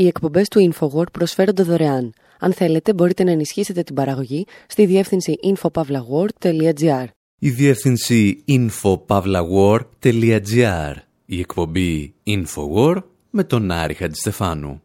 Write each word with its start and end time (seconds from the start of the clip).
Οι 0.00 0.06
εκπομπές 0.06 0.48
του 0.48 0.72
InfoWord 0.72 1.12
προσφέρονται 1.12 1.62
δωρεάν. 1.62 2.12
Αν 2.38 2.52
θέλετε, 2.52 2.94
μπορείτε 2.94 3.24
να 3.24 3.30
ενισχύσετε 3.30 3.82
την 3.82 3.94
παραγωγή 3.94 4.46
στη 4.66 4.86
διεύθυνση 4.86 5.34
infopavlagor.gr. 5.42 7.04
Η 7.38 7.50
διεύθυνση 7.50 8.44
infopavlagor.gr. 8.48 10.94
Η 11.26 11.38
εκπομπή 11.38 12.14
InfoWord 12.26 13.02
με 13.30 13.44
τον 13.44 13.70
Άρη 13.70 13.94
Χατζηστεφάνου. 13.94 14.82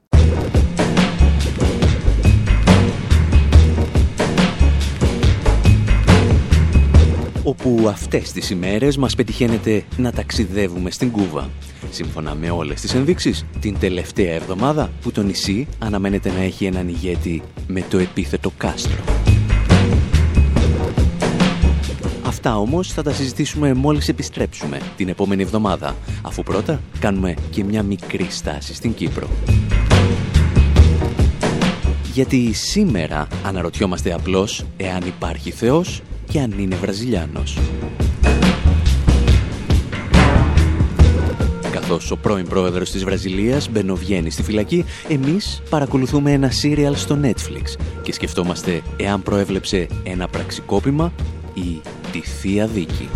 όπου 7.44 7.86
αυτές 7.88 8.32
τις 8.32 8.50
ημέρες 8.50 8.98
μας 8.98 9.16
πετυχαίνεται 9.16 9.84
να 9.98 10.12
ταξιδεύουμε 10.12 10.92
στην 10.92 11.12
Κούβα. 11.12 11.50
Σύμφωνα 11.96 12.36
με 12.36 12.50
όλες 12.50 12.82
τις 12.82 12.94
ενδείξεις, 12.94 13.46
την 13.60 13.80
τελευταία 13.80 14.34
εβδομάδα 14.34 14.92
που 15.02 15.12
το 15.12 15.24
νησί 15.24 15.68
αναμένεται 15.80 16.32
να 16.32 16.42
έχει 16.42 16.66
έναν 16.66 16.88
ηγέτη 16.88 17.42
με 17.68 17.84
το 17.90 17.98
επίθετο 17.98 18.52
κάστρο. 18.58 19.04
Αυτά 22.26 22.58
όμως 22.58 22.92
θα 22.92 23.04
τα 23.04 23.14
συζητήσουμε 23.14 23.74
μόλις 23.74 24.08
επιστρέψουμε 24.08 24.80
την 24.96 25.10
επόμενη 25.10 25.42
εβδομάδα, 25.42 25.96
αφού 26.22 26.44
πρώτα 26.44 26.82
κάνουμε 27.00 27.34
και 27.50 27.64
μια 27.64 27.84
μικρή 27.84 28.28
στάση 28.30 28.74
στην 28.74 28.94
Κύπρο. 28.94 29.28
Γιατί 32.14 32.54
σήμερα 32.54 33.28
αναρωτιόμαστε 33.44 34.14
απλώς 34.14 34.66
εάν 34.78 35.02
υπάρχει 35.08 35.52
Θεός 35.52 36.02
και 36.32 36.40
αν 36.40 36.54
είναι 36.60 36.76
Βραζιλιάνος. 36.76 37.58
Καθώς 41.76 42.12
ο 42.12 42.18
πρώην 42.18 42.48
πρόεδρος 42.48 42.92
της 42.92 43.04
Βραζιλίας 43.04 43.70
μπαινοβγαίνει 43.70 44.30
στη 44.30 44.44
φυλακή, 44.44 44.86
εμείς 45.08 45.62
παρακολουθούμε 45.70 46.32
ένα 46.32 46.50
σύριαλ 46.50 46.96
στο 46.96 47.20
Netflix. 47.24 47.80
Και 48.02 48.14
σκεφτόμαστε 48.14 48.82
εάν 48.98 49.24
προέβλεψε 49.24 49.88
ένα 50.04 50.28
πραξικόπημα 50.28 51.14
ή 51.54 51.82
τη 52.12 52.20
Θεία 52.20 52.68
Δίκη. 52.68 53.10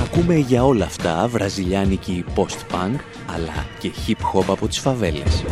Ακούμε 0.00 0.34
για 0.34 0.64
όλα 0.64 0.84
αυτά 0.84 1.28
βραζιλιάνικη 1.28 2.24
post-punk 2.34 2.98
αλλά 3.34 3.66
και 3.78 3.90
hip-hop 4.06 4.44
από 4.46 4.68
τις 4.68 4.78
φαβέλες. 4.78 5.44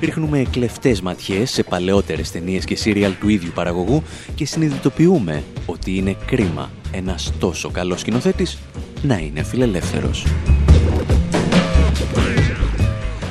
Ρίχνουμε 0.00 0.46
κλεφτές 0.50 1.00
ματιές 1.00 1.50
σε 1.50 1.62
παλαιότερες 1.62 2.30
ταινίες 2.30 2.64
και 2.64 2.76
σύριαλ 2.76 3.12
του 3.20 3.28
ίδιου 3.28 3.50
παραγωγού 3.54 4.02
και 4.34 4.46
συνειδητοποιούμε 4.46 5.42
ότι 5.66 5.96
είναι 5.96 6.16
κρίμα 6.26 6.70
ένας 6.92 7.32
τόσο 7.38 7.70
καλός 7.70 8.00
σκηνοθέτης 8.00 8.58
να 9.02 9.18
είναι 9.18 9.42
φιλελεύθερος. 9.42 10.24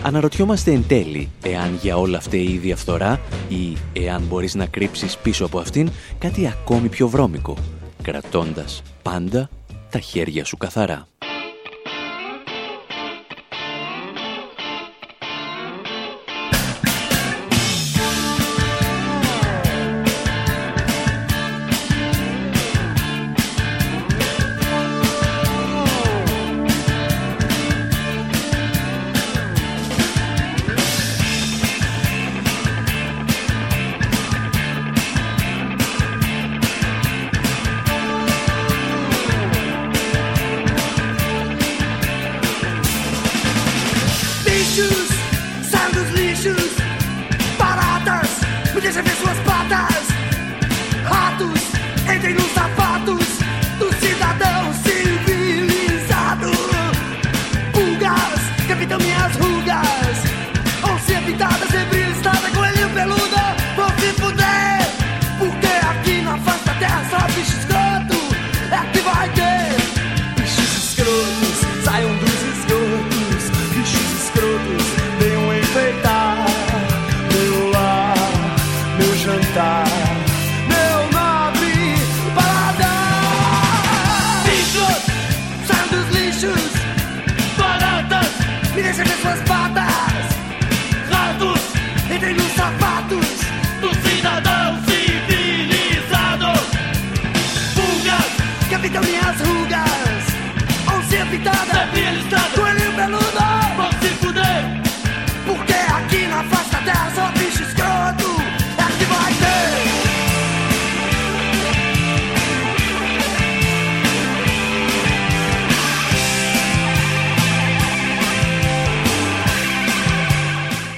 Αναρωτιόμαστε 0.04 0.72
εν 0.72 0.84
τέλει 0.88 1.30
εάν 1.44 1.78
για 1.82 1.98
όλα 1.98 2.18
αυτή 2.18 2.38
η 2.38 2.58
διαφθορά 2.58 3.20
ή 3.50 3.78
εάν 3.94 4.24
μπορείς 4.28 4.56
να 4.56 4.66
κρύψεις 4.66 5.18
πίσω 5.18 5.46
από 5.46 5.60
αυτήν 5.60 5.90
κάτι 6.20 6.48
ακόμη 6.48 6.88
πιο 6.88 7.08
βρώμικο, 7.08 7.58
κρατώντας 8.02 8.82
πάντα 9.02 9.50
τα 9.90 10.00
χέρια 10.00 10.46
σου 10.46 10.58
καθαρά. 10.58 11.09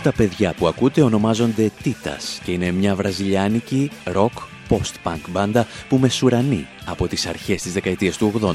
Τα 0.03 0.11
παιδιά 0.11 0.53
που 0.53 0.67
ακούτε 0.67 1.01
ονομάζονται 1.01 1.71
Titas 1.83 2.39
και 2.43 2.51
είναι 2.51 2.71
μια 2.71 2.95
βραζιλιάνικη 2.95 3.91
rock 4.13 4.29
post-punk 4.69 5.19
μπάντα 5.29 5.67
που 5.89 5.97
μεσουρανεί 5.97 6.67
από 6.85 7.07
τις 7.07 7.25
αρχές 7.25 7.61
της 7.61 7.73
δεκαετίας 7.73 8.17
του 8.17 8.33
80. 8.41 8.53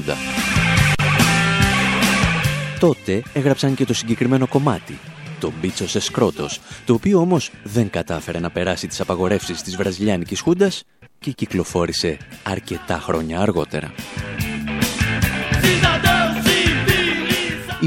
Τότε 2.79 3.23
έγραψαν 3.33 3.75
και 3.75 3.85
το 3.85 3.93
συγκεκριμένο 3.93 4.47
κομμάτι, 4.47 4.99
το 5.39 5.51
«Μπίτσος 5.61 5.91
σε 5.91 5.99
σκρότος», 5.99 6.59
το 6.85 6.93
οποίο 6.93 7.19
όμως 7.19 7.51
δεν 7.63 7.89
κατάφερε 7.89 8.39
να 8.39 8.49
περάσει 8.49 8.87
τις 8.87 8.99
απαγορεύσεις 8.99 9.61
της 9.61 9.75
βραζιλιάνικης 9.75 10.39
χούντας 10.39 10.83
και 11.19 11.31
κυκλοφόρησε 11.31 12.17
αρκετά 12.43 12.99
χρόνια 12.99 13.39
αργότερα. 13.39 13.93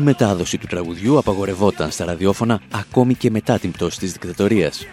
Η 0.00 0.03
μετάδοση 0.03 0.59
του 0.59 0.66
τραγουδιού 0.66 1.19
απαγορευόταν 1.19 1.91
στα 1.91 2.05
ραδιόφωνα 2.05 2.61
ακόμη 2.71 3.15
και 3.15 3.31
μετά 3.31 3.59
την 3.59 3.71
πτώση 3.71 3.99
της 3.99 4.12
δικτατορίας. 4.12 4.87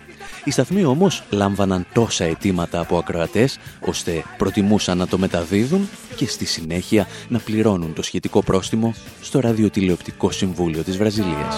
Οι 0.44 0.52
σταθμοί 0.52 0.86
όμως 0.86 1.24
λάμβαναν 1.30 1.86
τόσα 1.94 2.24
αιτήματα 2.24 2.80
από 2.80 2.98
ακροατές, 2.98 3.60
ώστε 3.86 4.24
προτιμούσαν 4.38 4.98
να 4.98 5.08
το 5.08 5.18
μεταδίδουν 5.18 5.90
και 6.16 6.28
στη 6.28 6.46
συνέχεια 6.46 7.08
να 7.28 7.40
πληρώνουν 7.40 7.94
το 7.94 8.02
σχετικό 8.02 8.44
πρόστιμο 8.44 8.94
στο 9.22 9.40
Ραδιοτηλεοπτικό 9.40 10.32
Συμβούλιο 10.32 10.84
της 10.84 10.98
Βραζιλίας. 10.98 11.56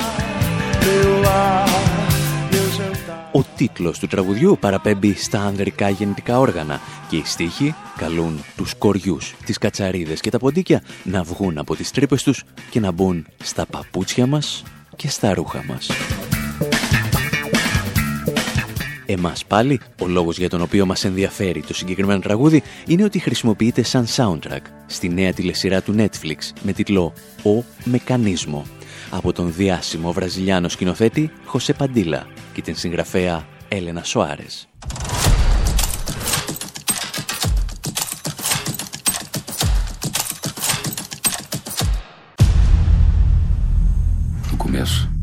Ο 3.32 3.44
τίτλος 3.56 4.00
του 4.00 4.08
τραγουδιού 4.08 4.58
παραπέμπει 4.60 5.14
στα 5.14 5.40
ανδρικά 5.40 5.90
γεννητικά 5.90 6.40
όργανα 6.40 6.80
και 7.10 7.16
οι 7.16 7.22
στίχοι 7.26 7.76
καλούν 7.98 8.44
τους 8.56 8.74
κοριούς, 8.78 9.36
τις 9.46 9.58
κατσαρίδες 9.58 10.20
και 10.20 10.30
τα 10.30 10.40
ποντίκια 10.40 10.84
να 11.04 11.24
βγουν 11.24 11.58
από 11.58 11.76
τις 11.76 11.92
τρύπες 11.92 12.24
τους 12.24 12.44
και 12.70 12.80
να 12.80 12.92
μπουν 12.92 13.26
στα 13.44 13.66
παπούτσια 13.66 14.28
μας 14.28 14.64
και 14.96 15.10
στα 15.10 15.34
ρούχα 15.34 15.64
μας. 15.68 15.90
Εμάς 19.06 19.46
πάλι, 19.46 19.80
ο 20.02 20.08
λόγος 20.08 20.38
για 20.38 20.50
τον 20.50 20.62
οποίο 20.62 20.86
μας 20.86 21.06
ενδιαφέρει 21.06 21.62
το 21.62 21.74
συγκεκριμένο 21.74 22.20
τραγούδι 22.20 22.64
είναι 22.88 23.04
ότι 23.04 23.20
χρησιμοποιείται 23.20 23.84
σαν 23.84 24.06
soundtrack 24.16 24.62
στη 24.88 25.10
νέα 25.10 25.34
τηλεσυρά 25.34 25.82
του 25.82 25.96
Netflix 25.98 26.38
με 26.62 26.72
τίτλο 26.72 27.14
«Ο 27.44 27.64
Μεκανίσμο» 27.84 28.66
από 29.10 29.34
τον 29.34 29.54
διάσημο 29.54 30.12
βραζιλιάνο 30.12 30.70
σκηνοθέτη 30.70 31.32
Χωσέ 31.46 31.74
Παντήλα 31.74 32.28
και 32.54 32.62
την 32.62 32.76
συγγραφέα 32.76 33.48
Έλενα 33.68 34.04
Σοάρες. 34.04 34.68
começo. 44.70 45.19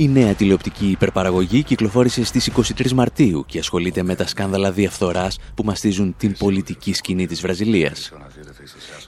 Η 0.00 0.08
νέα 0.08 0.34
τηλεοπτική 0.34 0.86
υπερπαραγωγή 0.86 1.62
κυκλοφόρησε 1.62 2.24
στις 2.24 2.50
23 2.78 2.90
Μαρτίου 2.92 3.44
και 3.46 3.58
ασχολείται 3.58 4.02
με 4.02 4.14
τα 4.14 4.26
σκάνδαλα 4.26 4.72
διαφθοράς 4.72 5.38
που 5.54 5.64
μαστίζουν 5.64 6.14
την 6.18 6.36
πολιτική 6.38 6.92
σκηνή 6.92 7.26
της 7.26 7.40
Βραζιλίας. 7.40 8.12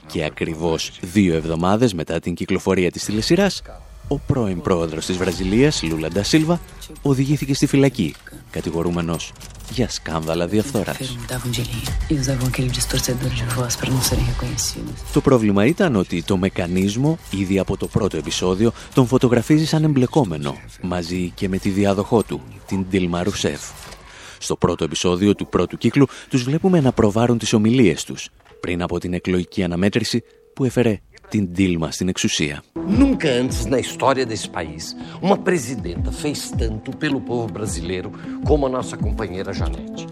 Και 0.07 0.23
ακριβώς 0.23 0.91
δύο 1.01 1.35
εβδομάδες 1.35 1.93
μετά 1.93 2.19
την 2.19 2.33
κυκλοφορία 2.33 2.91
της 2.91 3.03
τηλεσυράς, 3.03 3.61
ο 4.07 4.19
πρώην 4.19 4.61
πρόεδρος 4.61 5.05
της 5.05 5.17
Βραζιλίας, 5.17 5.83
Λούλα 5.83 6.07
Ντασίλβα, 6.07 6.59
οδηγήθηκε 7.01 7.53
στη 7.53 7.65
φυλακή, 7.65 8.15
κατηγορούμενος 8.49 9.31
για 9.73 9.89
σκάνδαλα 9.89 10.47
διαφθοράς. 10.47 11.17
Το 15.13 15.21
πρόβλημα 15.21 15.65
ήταν 15.65 15.95
ότι 15.95 16.23
το 16.23 16.37
μεκανίσμο, 16.37 17.17
ήδη 17.29 17.59
από 17.59 17.77
το 17.77 17.87
πρώτο 17.87 18.17
επεισόδιο, 18.17 18.71
τον 18.93 19.07
φωτογραφίζει 19.07 19.65
σαν 19.65 19.83
εμπλεκόμενο, 19.83 20.57
μαζί 20.81 21.31
και 21.35 21.49
με 21.49 21.57
τη 21.57 21.69
διάδοχό 21.69 22.23
του, 22.23 22.41
την 22.65 22.85
Ντίλμα 22.89 23.23
Ρουσέφ. 23.23 23.61
Στο 24.37 24.55
πρώτο 24.55 24.83
επεισόδιο 24.83 25.35
του 25.35 25.47
πρώτου 25.47 25.77
κύκλου 25.77 26.05
τους 26.29 26.43
βλέπουμε 26.43 26.81
να 26.81 26.91
προβάρουν 26.91 27.37
τις 27.37 27.53
ομιλίες 27.53 28.03
τους, 28.03 28.29
πριν 28.59 28.81
από 28.81 28.99
την 28.99 29.13
εκλογική 29.13 29.63
αναμέτρηση 29.63 30.23
που 30.53 30.63
έφερε 30.63 30.99
την 31.33 31.49
Ντίλμα 31.51 31.91
στην 31.91 32.07
εξουσία. 32.07 32.63
Nunca 32.99 33.27
antes 33.41 33.59
na 33.73 33.79
história 33.85 34.25
desse 34.31 34.49
país 34.57 34.83
uma 35.27 35.37
presidenta 35.47 36.09
fez 36.21 36.39
tanto 36.61 36.89
pelo 37.01 37.19
povo 37.29 37.47
brasileiro 37.57 38.09
como 38.47 38.61
a 38.67 38.71
nossa 38.77 38.95
companheira 39.05 39.51
Janete. 39.59 40.03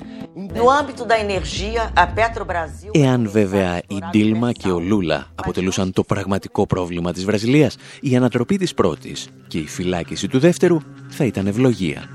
No 0.60 0.66
âmbito 0.80 1.04
da 1.12 1.18
energia, 1.26 1.82
a 1.96 2.06
Petrobras... 2.08 2.72
Εάν 2.92 3.30
βέβαια 3.30 3.82
η 3.88 4.00
Ντίλμα 4.10 4.52
και 4.52 4.72
ο 4.72 4.80
Λούλα 4.80 5.28
αποτελούσαν 5.36 5.94
το 5.94 6.04
πραγματικό 6.04 6.66
πρόβλημα 6.66 7.12
της 7.12 7.26
Βραζιλίας, 7.26 7.78
η 8.02 8.16
ανατροπή 8.16 8.58
της 8.58 8.74
πρώτης 8.74 9.28
και 9.48 9.58
η 9.58 9.68
φυλάκιση 9.68 10.28
του 10.28 10.40
δεύτερου 10.40 10.78
θα 11.10 11.26
ήταν 11.26 11.48
ευλογία. 11.48 12.10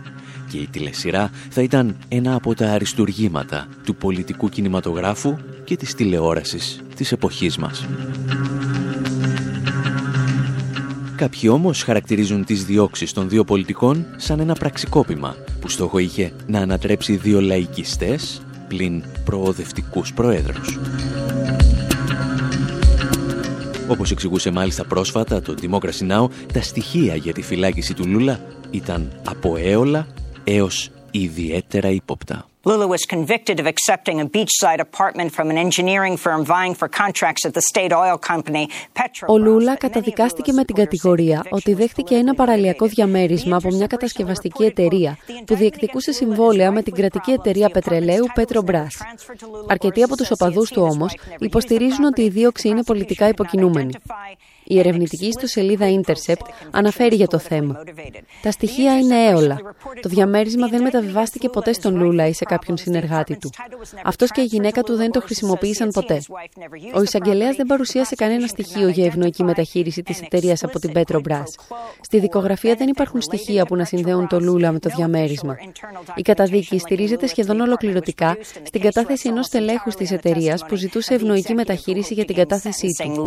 Και 0.50 0.58
η 0.58 0.66
τηλεσυρά 0.66 1.30
θα 1.50 1.62
ήταν 1.62 1.96
ένα 2.08 2.34
από 2.34 2.54
τα 2.54 2.70
αριστουργήματα 2.70 3.66
του 3.84 3.96
πολιτικού 3.96 4.48
κινηματογράφου 4.48 5.36
και 5.64 5.76
της 5.76 5.94
τηλεόρασης 5.94 6.80
της 6.96 7.12
εποχής 7.12 7.56
μας. 7.56 7.86
Κάποιοι 11.16 11.50
όμως 11.52 11.82
χαρακτηρίζουν 11.82 12.44
τις 12.44 12.64
διώξεις 12.64 13.12
των 13.12 13.28
δύο 13.28 13.44
πολιτικών 13.44 14.06
σαν 14.16 14.40
ένα 14.40 14.54
πραξικόπημα 14.54 15.36
που 15.60 15.68
στόχο 15.68 15.98
είχε 15.98 16.32
να 16.46 16.60
ανατρέψει 16.60 17.16
δύο 17.16 17.40
λαϊκιστές 17.40 18.42
πλην 18.68 19.02
προοδευτικούς 19.24 20.12
προέδρους. 20.12 20.78
Όπως 23.88 24.10
εξηγούσε 24.10 24.50
μάλιστα 24.50 24.84
πρόσφατα 24.84 25.42
το 25.42 25.54
Democracy 25.60 26.10
Now, 26.10 26.28
τα 26.52 26.62
στοιχεία 26.62 27.16
για 27.16 27.32
τη 27.32 27.42
φυλάκιση 27.42 27.94
του 27.94 28.06
Λούλα 28.06 28.40
ήταν 28.70 29.20
από 29.24 29.56
έολα 29.56 30.06
έως 30.44 30.90
ιδιαίτερα 31.10 31.88
ύποπτα. 31.88 32.46
Lula 32.68 32.88
was 32.88 33.04
convicted 33.16 33.56
of 33.62 33.66
accepting 33.74 34.16
a 34.20 34.26
beachside 34.36 34.80
apartment 34.88 35.30
from 35.36 35.46
an 35.52 35.58
engineering 35.66 36.16
firm 36.24 36.40
vying 36.44 36.74
for 36.80 36.88
contracts 37.02 37.42
at 37.48 37.54
the 37.54 37.64
state 37.72 37.92
oil 37.92 38.18
company 38.18 38.68
Petrobras. 38.92 39.28
Ο 39.28 39.38
Λούλα 39.38 39.76
καταδικάστηκε 39.76 40.52
με 40.52 40.64
την 40.64 40.74
κατηγορία 40.74 41.46
ότι 41.50 41.74
δέχτηκε 41.74 42.14
ένα 42.14 42.34
παραλιακό 42.34 42.86
διαμέρισμα 42.86 43.56
από 43.56 43.68
μια 43.68 43.86
κατασκευαστική 43.86 44.64
εταιρεία 44.64 45.18
που 45.44 45.54
διεκδικούσε 45.54 46.12
συμβόλαια 46.12 46.70
με 46.72 46.82
την 46.82 46.94
κρατική 46.94 47.30
εταιρεία 47.30 47.68
πετρελαίου 47.68 48.26
Petrobras. 48.36 48.94
Αρκετοί 49.68 50.02
από 50.02 50.16
τους 50.16 50.30
οπαδούς 50.30 50.70
του 50.70 50.82
όμως 50.82 51.16
υποστηρίζουν 51.38 52.04
ότι 52.04 52.22
η 52.22 52.28
δίωξη 52.28 52.68
είναι 52.68 52.82
πολιτικά 52.82 53.28
υποκινούμενη. 53.28 53.92
Η 54.68 54.78
ερευνητική 54.78 55.26
ιστοσελίδα 55.26 55.86
Intercept 56.00 56.46
αναφέρει 56.70 57.14
για 57.16 57.26
το 57.26 57.38
θέμα. 57.38 57.82
Τα 58.42 58.50
στοιχεία 58.50 58.98
είναι 58.98 59.26
έολα. 59.26 59.58
Το 60.00 60.08
διαμέρισμα 60.08 60.66
δεν 60.66 60.82
μεταβιβάστηκε 60.82 61.48
ποτέ 61.48 61.72
στον 61.72 61.96
Λούλα 61.96 62.26
ή 62.26 62.32
σε 62.32 62.44
κάποιον 62.44 62.76
συνεργάτη 62.76 63.36
του. 63.36 63.50
Αυτός 64.04 64.30
και 64.30 64.40
η 64.40 64.44
γυναίκα 64.44 64.82
του 64.82 64.96
δεν 64.96 65.10
το 65.10 65.20
χρησιμοποίησαν 65.20 65.88
ποτέ. 65.88 66.22
Ο 66.94 67.02
εισαγγελέας 67.02 67.56
δεν 67.56 67.66
παρουσίασε 67.66 68.14
κανένα 68.14 68.46
στοιχείο 68.46 68.88
για 68.88 69.04
ευνοϊκή 69.04 69.44
μεταχείριση 69.44 70.02
της 70.02 70.20
εταιρείας 70.20 70.64
από 70.64 70.78
την 70.78 70.92
Πέτρο 70.92 71.20
Μπρά. 71.20 71.42
Στη 72.00 72.18
δικογραφία 72.18 72.74
δεν 72.74 72.88
υπάρχουν 72.88 73.20
στοιχεία 73.20 73.66
που 73.66 73.76
να 73.76 73.84
συνδέουν 73.84 74.26
το 74.28 74.40
Λούλα 74.40 74.72
με 74.72 74.78
το 74.78 74.90
διαμέρισμα. 74.96 75.56
Η 76.14 76.22
καταδίκη 76.22 76.78
στηρίζεται 76.78 77.26
σχεδόν 77.26 77.60
ολοκληρωτικά 77.60 78.36
στην 78.62 78.80
κατάθεση 78.80 79.28
ενός 79.28 79.48
τελέχου 79.48 79.90
της 79.90 80.10
εταιρείας 80.10 80.64
που 80.68 80.74
ζητούσε 80.74 81.14
ευνοϊκή 81.14 81.54
μεταχείριση 81.54 82.14
για 82.14 82.24
την 82.24 82.34
κατάθεσή 82.34 82.88
του. 83.14 83.26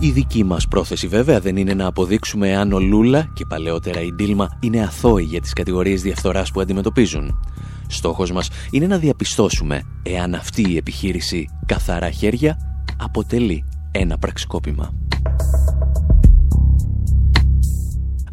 Η 0.00 0.10
δική 0.10 0.44
μας 0.44 0.68
πρόθεση 0.68 1.06
βέβαια 1.06 1.40
δεν 1.40 1.56
είναι 1.56 1.74
να 1.74 1.86
αποδείξουμε 1.86 2.56
αν 2.56 2.72
ο 2.72 2.80
Λούλα 2.80 3.30
και 3.34 3.44
παλαιότερα 3.48 4.00
η 4.00 4.12
Ντίλμα 4.12 4.58
είναι 4.60 4.82
αθώοι 4.82 5.22
για 5.22 5.40
τις 5.40 5.52
κατηγορίες 5.52 6.02
διαφθοράς 6.02 6.50
που 6.50 6.60
αντιμετωπίζουν. 6.60 7.40
Στόχος 7.88 8.32
μας 8.32 8.50
είναι 8.70 8.86
να 8.86 8.98
διαπιστώσουμε 8.98 9.82
εάν 10.02 10.34
αυτή 10.34 10.70
η 10.70 10.76
επιχείρηση 10.76 11.48
καθαρά 11.66 12.10
χέρια 12.10 12.56
αποτελεί 12.98 13.64
ένα 13.90 14.18
πραξικόπημα. 14.18 14.94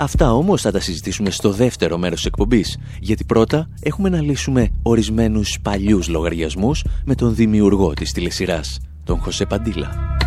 Αυτά 0.01 0.33
όμως 0.33 0.61
θα 0.61 0.71
τα 0.71 0.79
συζητήσουμε 0.79 1.29
στο 1.29 1.51
δεύτερο 1.51 1.97
μέρος 1.97 2.17
της 2.17 2.25
εκπομπής, 2.25 2.77
γιατί 2.99 3.23
πρώτα 3.23 3.69
έχουμε 3.81 4.09
να 4.09 4.21
λύσουμε 4.21 4.69
ορισμένους 4.81 5.57
παλιούς 5.61 6.07
λογαριασμούς 6.07 6.83
με 7.05 7.15
τον 7.15 7.35
δημιουργό 7.35 7.93
της 7.93 8.11
τηλεσυράς, 8.11 8.79
τον 9.03 9.19
Χωσέ 9.19 9.45
Παντήλα. 9.45 10.17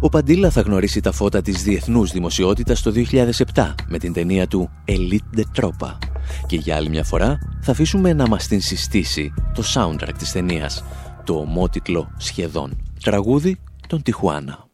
Ο 0.00 0.08
Παντήλα 0.08 0.50
θα 0.50 0.60
γνωρίσει 0.60 1.00
τα 1.00 1.12
φώτα 1.12 1.42
της 1.42 1.62
διεθνούς 1.62 2.10
δημοσιότητας 2.10 2.82
το 2.82 2.92
2007 3.54 3.74
με 3.88 3.98
την 3.98 4.12
ταινία 4.12 4.46
του 4.46 4.70
Elite 4.88 5.38
de 5.38 5.42
Tropa. 5.60 5.98
Και 6.46 6.56
για 6.56 6.76
άλλη 6.76 6.88
μια 6.88 7.04
φορά 7.04 7.38
θα 7.60 7.70
αφήσουμε 7.70 8.12
να 8.12 8.28
μας 8.28 8.46
την 8.46 8.60
συστήσει 8.60 9.32
το 9.54 9.62
soundtrack 9.74 10.14
της 10.18 10.32
ταινίας, 10.32 10.84
το 11.24 11.34
ομότιτλο 11.34 12.10
σχεδόν 12.16 12.76
τραγούδι 13.02 13.56
των 13.86 14.02
Τιχουάνα. 14.02 14.65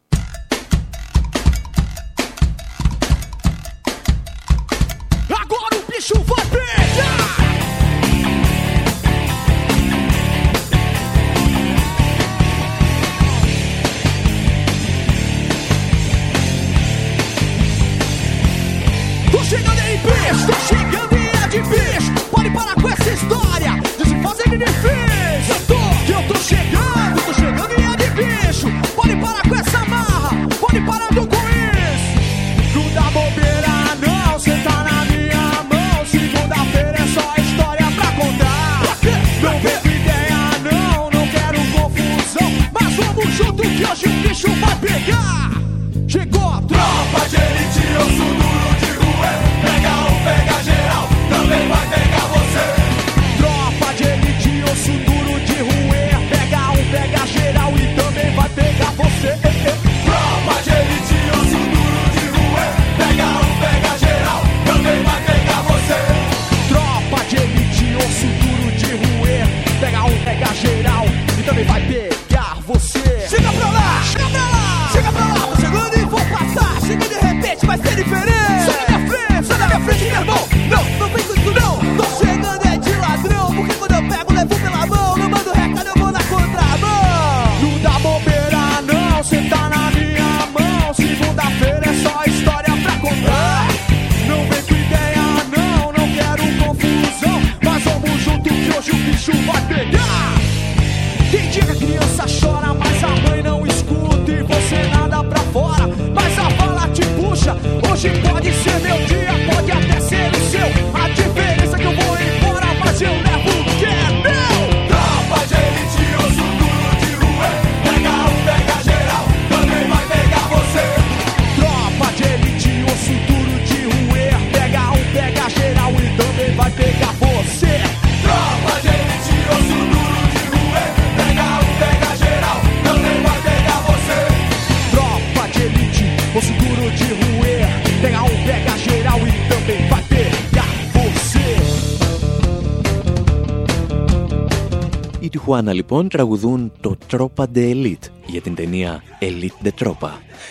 Τιχουάνα 145.53 145.73
λοιπόν 145.73 146.09
τραγουδούν 146.09 146.71
το 146.81 146.97
Tropa 147.11 147.43
de 147.55 147.73
Elite 147.73 148.07
για 148.25 148.41
την 148.41 148.55
ταινία 148.55 149.03
Elite 149.19 149.67
de 149.67 149.69
Tropa, 149.79 150.09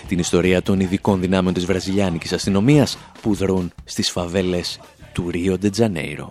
την 0.08 0.18
ιστορία 0.18 0.62
των 0.62 0.80
ειδικών 0.80 1.20
δυνάμεων 1.20 1.54
της 1.54 1.66
βραζιλιάνικης 1.66 2.32
αστυνομίας 2.32 2.98
που 3.22 3.34
δρούν 3.34 3.72
στις 3.84 4.10
φαβέλες 4.10 4.80
του 5.12 5.30
Ρίο 5.30 5.56
de 5.62 5.68
Janeiro. 5.78 6.26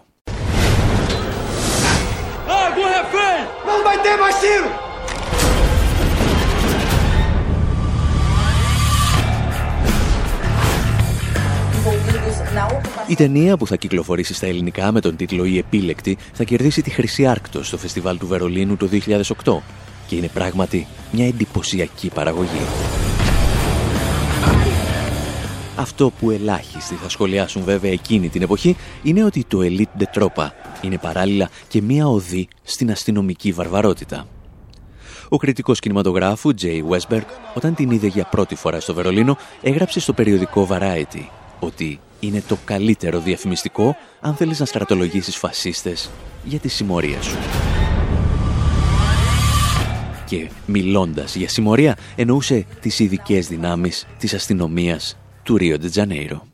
Η 13.11 13.15
ταινία 13.15 13.57
που 13.57 13.67
θα 13.67 13.75
κυκλοφορήσει 13.75 14.33
στα 14.33 14.45
ελληνικά 14.45 14.91
με 14.91 14.99
τον 14.99 15.15
τίτλο 15.15 15.45
«Η 15.45 15.57
Επίλεκτη» 15.57 16.17
θα 16.33 16.43
κερδίσει 16.43 16.81
τη 16.81 16.89
Χρυσή 16.89 17.25
Άρκτο 17.25 17.63
στο 17.63 17.77
Φεστιβάλ 17.77 18.17
του 18.17 18.27
Βερολίνου 18.27 18.77
το 18.77 18.89
2008 19.43 19.57
και 20.07 20.15
είναι 20.15 20.27
πράγματι 20.27 20.87
μια 21.11 21.27
εντυπωσιακή 21.27 22.09
παραγωγή. 22.09 22.61
Αυτό 25.75 26.11
που 26.19 26.31
ελάχιστοι 26.31 26.95
θα 26.95 27.09
σχολιάσουν 27.09 27.63
βέβαια 27.63 27.91
εκείνη 27.91 28.29
την 28.29 28.41
εποχή 28.41 28.75
είναι 29.03 29.23
ότι 29.23 29.45
το 29.47 29.59
Elite 29.61 30.01
de 30.01 30.19
Tropa 30.19 30.47
είναι 30.81 30.97
παράλληλα 30.97 31.49
και 31.67 31.81
μια 31.81 32.07
οδή 32.07 32.47
στην 32.63 32.91
αστυνομική 32.91 33.51
βαρβαρότητα. 33.51 34.27
Ο 35.29 35.37
κριτικός 35.37 35.79
κινηματογράφου 35.79 36.53
Jay 36.61 36.81
Westberg, 36.89 37.25
όταν 37.53 37.75
την 37.75 37.91
είδε 37.91 38.07
για 38.07 38.25
πρώτη 38.25 38.55
φορά 38.55 38.79
στο 38.79 38.93
Βερολίνο, 38.93 39.37
έγραψε 39.61 39.99
στο 39.99 40.13
περιοδικό 40.13 40.67
Variety 40.71 41.25
ότι 41.59 41.99
είναι 42.21 42.43
το 42.47 42.57
καλύτερο 42.65 43.19
διαφημιστικό 43.19 43.95
αν 44.19 44.35
θέλεις 44.35 44.59
να 44.59 44.65
στρατολογήσεις 44.65 45.35
φασίστες 45.35 46.09
για 46.43 46.59
τη 46.59 46.67
συμμορία 46.67 47.21
σου. 47.21 47.37
Και 50.25 50.49
μιλώντας 50.65 51.35
για 51.35 51.49
συμμορία 51.49 51.97
εννοούσε 52.15 52.65
τις 52.79 52.99
ειδικές 52.99 53.47
δυνάμεις 53.47 54.07
της 54.17 54.33
αστυνομίας 54.33 55.17
του 55.43 55.57
Ρίο 55.57 55.77
Τζανέιρο. 55.77 56.49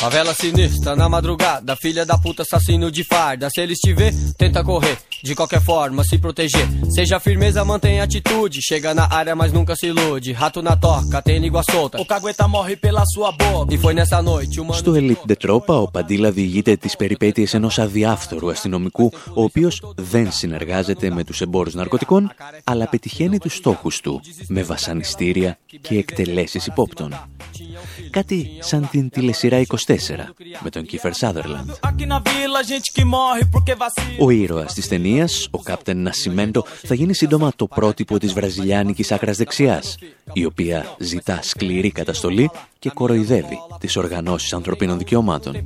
Favela 0.00 0.32
sinistra 0.32 0.94
na 0.94 1.08
madrugada, 1.08 1.74
filha 1.74 2.04
da 2.10 2.16
puta 2.18 2.42
assassino 2.42 2.88
de 2.88 3.02
farda. 3.02 3.46
Se 3.50 3.62
eles 3.62 3.80
te 3.80 3.92
ver, 3.92 4.12
tenta 4.36 4.62
correr. 4.62 4.96
De 5.22 5.34
qualquer 5.34 5.60
forma, 5.60 6.04
se 6.04 6.18
proteger. 6.18 6.66
Seja 6.96 7.18
firmeza, 7.18 7.64
mantenha 7.64 8.02
atitude. 8.04 8.60
Chega 8.68 8.94
na 8.94 9.06
área, 9.20 9.34
mas 9.34 9.52
nunca 9.52 9.74
se 9.76 9.86
ilude. 9.86 10.32
Rato 10.32 10.62
na 10.62 10.76
toca, 10.76 11.20
tem 11.22 11.38
língua 11.38 11.62
solta. 11.70 12.00
O 12.00 12.04
cagueta 12.04 12.46
morre 12.46 12.76
pela 12.76 13.04
sua 13.06 13.30
boca. 13.32 13.74
E 13.74 13.78
foi 13.78 13.94
nessa 13.94 14.22
noite, 14.22 14.60
mano... 14.60 14.74
Στο 14.74 14.94
Elite 14.94 15.26
de 15.26 15.36
Tropa, 15.36 15.74
ο 15.74 15.90
Παντήλα 15.90 16.30
διηγείται 16.30 16.76
τις 16.76 16.96
περιπέτειες 16.96 17.54
ενός 17.54 17.78
αδιάφθορου 17.78 18.50
αστυνομικού, 18.50 19.12
ο 19.34 19.42
οποίος 19.42 19.92
δεν 19.96 20.32
συνεργάζεται 20.32 21.10
με 21.10 21.24
τους 21.24 21.40
εμπόρους 21.40 21.74
ναρκωτικών, 21.74 22.32
αλλά 22.64 22.88
πετυχαίνει 22.88 23.38
τους 23.38 23.54
στόχους 23.54 24.00
του 24.00 24.20
με 24.48 24.62
βασανιστήρια 24.62 25.58
και 25.80 25.98
εκτελέσεις 25.98 26.66
υπόπτων. 26.66 27.14
Κάτι 28.10 28.50
σαν 28.60 28.88
την 28.90 29.10
τηλεσυρά 29.10 29.62
24 29.66 29.66
με 30.60 30.70
τον 30.70 30.86
Κίφερ 30.86 31.14
Σάδερλαντ. 31.14 31.70
Ο 34.18 34.30
ήρωας 34.30 34.74
της 34.74 34.86
ταινίας, 35.08 35.48
ο 35.50 35.58
Κάπτεν 35.58 35.98
Νασιμέντο, 35.98 36.64
θα 36.82 36.94
γίνει 36.94 37.14
σύντομα 37.14 37.52
το 37.56 37.66
πρότυπο 37.66 38.18
της 38.18 38.32
βραζιλιάνικης 38.32 39.12
άκρας 39.12 39.36
δεξιάς, 39.36 39.98
η 40.32 40.44
οποία 40.44 40.96
ζητά 40.98 41.38
σκληρή 41.42 41.90
καταστολή 41.90 42.50
και 42.78 42.90
κοροϊδεύει 42.90 43.58
τις 43.80 43.96
οργανώσεις 43.96 44.52
ανθρωπίνων 44.52 44.98
δικαιωμάτων. 44.98 45.56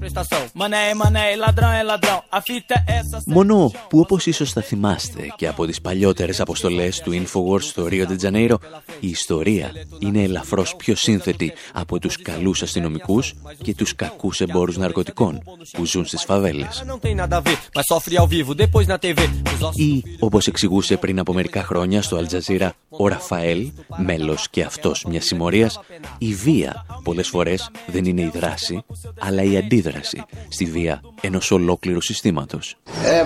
Μόνο 3.26 3.73
που 3.88 3.99
όπως 3.99 4.26
ίσως 4.26 4.52
θα 4.52 4.62
θυμάστε 4.62 5.33
και 5.37 5.49
από 5.49 5.66
τις 5.66 5.81
παλιότερες 5.81 6.40
αποστολές 6.40 7.00
του 7.00 7.12
Infowars 7.12 7.62
στο 7.62 7.87
Ρίο 7.87 8.07
Janeiro, 8.23 8.54
η 9.00 9.09
ιστορία 9.09 9.71
είναι 9.99 10.23
ελαφρώς 10.23 10.76
πιο 10.76 10.95
σύνθετη 10.97 11.52
από 11.73 11.99
τους 11.99 12.23
καλούς 12.23 12.62
αστυνομικούς 12.62 13.35
και 13.62 13.75
τους 13.75 13.95
κακούς 13.95 14.40
εμπόρους 14.40 14.76
ναρκωτικών 14.76 15.42
που 15.73 15.87
ζουν 15.87 16.07
στις 16.07 16.25
φαβέλες. 16.25 16.85
Ή, 19.75 20.02
όπως 20.19 20.47
εξηγούσε 20.47 20.97
πριν 20.97 21.19
από 21.19 21.33
μερικά 21.33 21.62
χρόνια 21.62 22.02
στο 22.02 22.16
Αλτζαζίρα 22.16 22.75
ο 22.88 23.09
Ραφαέλ, 23.09 23.71
μέλος 23.97 24.49
και 24.50 24.62
αυτός 24.62 25.04
μιας 25.09 25.25
συμμορίας, 25.25 25.81
η 26.19 26.35
βία 26.35 26.87
πολλές 27.02 27.28
φορές 27.28 27.71
δεν 27.87 28.04
είναι 28.04 28.21
η 28.21 28.30
δράση, 28.35 28.85
αλλά 29.18 29.42
η 29.42 29.56
αντίδραση 29.56 30.25
στη 30.49 30.64
βία 30.64 31.00
ενός 31.21 31.50
ολόκληρου 31.50 32.00
συστήματος. 32.00 32.76
Ε, 33.04 33.25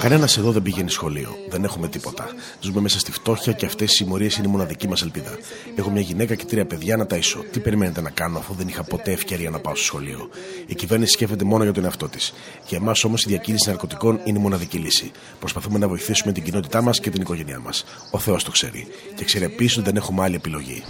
Κανένας 0.00 0.36
εδώ 0.38 0.50
δεν 0.50 0.62
πηγαίνει 0.62 0.90
σχολείο. 0.90 1.36
Δεν 1.48 1.64
έχουμε 1.64 1.88
τίποτα. 1.88 2.28
Ζούμε 2.60 2.80
μέσα 2.80 2.98
στη 2.98 3.12
φτώχεια 3.12 3.52
και 3.52 3.66
αυτές 3.66 3.92
οι 3.92 3.94
συμμορίες 3.94 4.36
είναι 4.36 4.46
η 4.46 4.50
μοναδική 4.50 4.88
μας 4.88 5.02
ελπίδα. 5.02 5.38
Έχω 5.74 5.90
μια 5.90 6.00
γυναίκα 6.00 6.34
και 6.34 6.44
τρία 6.44 6.66
παιδιά 6.66 6.96
να 6.96 7.06
ταΐσω. 7.10 7.44
Τι 7.52 7.60
περιμένετε 7.60 8.00
να 8.00 8.10
κάνω 8.10 8.38
αφού 8.38 8.54
δεν 8.54 8.68
είχα 8.68 8.84
ποτέ 8.84 9.12
ευκαιρία 9.12 9.50
να 9.50 9.58
πάω 9.58 9.74
στο 9.74 9.84
σχολείο; 9.84 10.28
Η 10.66 10.74
κυβέρνηση 10.74 11.12
σκέφτεται 11.12 11.44
μόνο 11.44 11.62
για 11.62 11.72
τον 11.72 11.84
εαυτό 11.84 12.08
της. 12.08 12.32
Για 12.68 12.78
εμάς 12.78 13.04
όμως 13.04 13.22
η 13.22 13.28
διακίνηση 13.28 13.68
ναρκωτικών 13.68 14.20
είναι 14.24 14.38
η 14.38 14.42
μοναδική 14.42 14.78
λύση. 14.78 15.10
Προσπαθούμε 15.38 15.78
να 15.78 15.88
βοηθήσουμε 15.88 16.32
την 16.32 16.42
κοινότητά 16.42 16.82
μας 16.82 17.00
και 17.00 17.10
την 17.10 17.20
οικογένειά 17.20 17.58
μας. 17.58 17.84
Ο 18.10 18.18
Θεός 18.18 18.44
το 18.44 18.50
ξέρει. 18.50 18.86
Και 19.14 19.24
ξέρει 19.24 19.44
επίση 19.44 19.78
ότι 19.78 19.88
δεν 19.88 19.96
έχουμε 19.96 20.22
άλλη 20.22 20.34
επιλογή. 20.34 20.84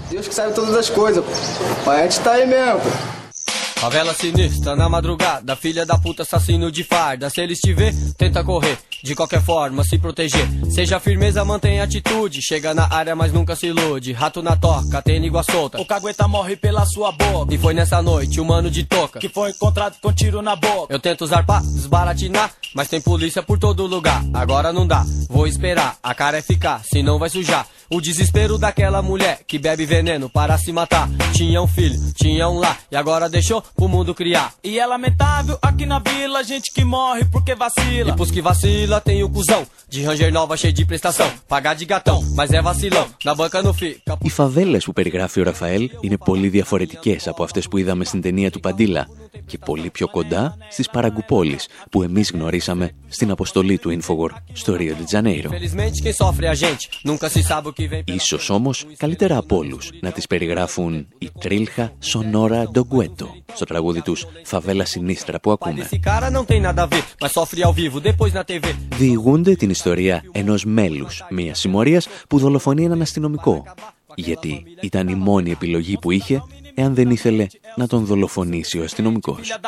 Favela 3.84 4.14
sinistra 4.14 4.74
na 4.74 4.88
madrugada, 4.88 5.54
filha 5.54 5.84
da 5.84 5.98
puta 5.98 6.22
assassino 6.22 6.72
de 6.72 6.82
farda. 6.82 7.28
Se 7.28 7.42
eles 7.42 7.58
te 7.58 7.74
ver, 7.74 7.94
tenta 8.16 8.42
correr. 8.42 8.78
De 9.02 9.14
qualquer 9.14 9.42
forma, 9.42 9.84
se 9.84 9.98
proteger. 9.98 10.48
Seja 10.70 10.98
firmeza, 10.98 11.44
mantenha 11.44 11.84
atitude. 11.84 12.40
Chega 12.40 12.72
na 12.72 12.90
área, 12.90 13.14
mas 13.14 13.30
nunca 13.30 13.54
se 13.54 13.66
ilude. 13.66 14.14
Rato 14.14 14.42
na 14.42 14.56
toca, 14.56 15.02
tem 15.02 15.18
língua 15.18 15.42
solta. 15.42 15.78
O 15.78 15.84
cagueta 15.84 16.26
morre 16.26 16.56
pela 16.56 16.86
sua 16.86 17.12
boca. 17.12 17.52
E 17.52 17.58
foi 17.58 17.74
nessa 17.74 18.00
noite, 18.00 18.40
o 18.40 18.44
mano 18.46 18.70
de 18.70 18.84
toca. 18.84 19.20
Que 19.20 19.28
foi 19.28 19.50
encontrado 19.50 19.96
com 20.00 20.10
tiro 20.10 20.40
na 20.40 20.56
boca. 20.56 20.90
Eu 20.90 20.98
tento 20.98 21.20
usar 21.20 21.44
pra 21.44 21.60
desbaratinar, 21.60 22.52
mas 22.74 22.88
tem 22.88 23.02
polícia 23.02 23.42
por 23.42 23.58
todo 23.58 23.86
lugar. 23.86 24.24
Agora 24.32 24.72
não 24.72 24.86
dá, 24.86 25.04
vou 25.28 25.46
esperar. 25.46 25.98
A 26.02 26.14
cara 26.14 26.38
é 26.38 26.42
ficar, 26.42 26.82
senão 26.90 27.18
vai 27.18 27.28
sujar. 27.28 27.66
O 27.90 28.00
desespero 28.00 28.56
daquela 28.56 29.02
mulher 29.02 29.40
que 29.46 29.58
bebe 29.58 29.84
veneno 29.84 30.30
para 30.30 30.56
se 30.56 30.72
matar. 30.72 31.06
Tinha 31.34 31.60
um 31.60 31.68
filho, 31.68 32.00
tinha 32.14 32.48
um 32.48 32.58
lá, 32.58 32.78
e 32.90 32.96
agora 32.96 33.28
deixou 33.28 33.62
pro 33.76 33.88
mundo 33.88 34.14
criar. 34.14 34.48
E 34.62 34.78
é 34.78 34.86
lamentável 34.86 35.58
aqui 35.68 35.84
na 35.86 35.98
vila, 35.98 36.42
gente 36.44 36.68
que 36.74 36.84
morre 36.84 37.24
porque 37.32 37.54
vacila. 37.54 38.10
E 38.10 38.16
pros 38.18 38.30
que 38.30 38.42
vacila 38.50 39.00
tem 39.00 39.22
o 39.22 39.28
cuzão, 39.28 39.62
de 39.88 39.98
ranger 40.06 40.32
nova 40.32 40.56
cheio 40.56 40.72
de 40.72 40.84
prestação. 40.84 41.30
Pagar 41.48 41.74
de 41.74 41.84
gatão, 41.84 42.18
mas 42.38 42.50
é 42.52 42.60
vacilão, 42.62 43.06
na 43.24 43.34
banca 43.34 43.62
não 43.62 43.74
fica. 43.74 44.18
Οι 44.20 44.30
φαβέλες 44.30 44.84
που 44.84 44.92
περιγράφει 44.92 45.40
ο 45.40 45.44
Ραφαέλ 45.44 45.90
είναι 46.00 46.16
πολύ 46.16 46.48
διαφορετικές 46.48 47.28
από 47.28 47.42
αυτές 47.44 47.68
που 47.68 47.78
είδαμε 47.78 48.04
στην 48.04 48.20
ταινία 48.20 48.50
του 48.50 48.60
Παντήλα 48.60 49.06
και 49.46 49.58
πολύ 49.58 49.90
πιο 49.90 50.08
κοντά 50.08 50.56
στις 50.70 50.90
παραγκουπόλεις 50.90 51.68
που 51.90 52.02
εμείς 52.02 52.30
γνωρίσαμε 52.30 52.90
στην 53.08 53.30
αποστολή 53.30 53.78
του 53.78 53.98
Infowar 54.00 54.36
στο 54.52 54.76
Ρίο 54.76 54.96
Τζανέιρο. 55.04 55.50
Ίσως 58.04 58.50
όμως 58.50 58.86
καλύτερα 58.96 59.36
από 59.36 59.56
όλους 59.56 59.90
να 60.00 60.10
τις 60.10 60.26
περιγράφουν 60.26 61.06
η 61.18 61.30
Τρίλχα 61.40 61.92
Σονόρα 61.98 62.68
Ντογκουέτο 62.70 63.34
στο 63.54 63.63
τραγούδι 63.64 64.00
τους. 64.02 64.26
«Φαβέλα 64.44 64.84
Συνίστρα» 64.84 65.40
που 65.40 65.50
ακούμε. 65.50 65.88
Διηγούνται 68.96 69.54
την 69.54 69.70
ιστορία 69.70 70.22
ενός 70.32 70.64
μέλους 70.64 71.24
μιας 71.30 71.58
συμμορίας 71.58 72.08
που 72.28 72.38
δολοφονεί 72.38 72.84
έναν 72.84 73.00
αστυνομικό. 73.00 73.64
Γιατί 74.14 74.64
ήταν 74.80 75.08
η 75.08 75.14
μόνη 75.14 75.50
επιλογή 75.50 75.98
που 75.98 76.10
είχε 76.10 76.42
εάν 76.74 76.94
δεν 76.94 77.10
ήθελε 77.10 77.46
να 77.76 77.86
τον 77.86 78.04
δολοφονήσει 78.04 78.78
ο 78.78 78.84
αστυνομικός. 78.84 79.58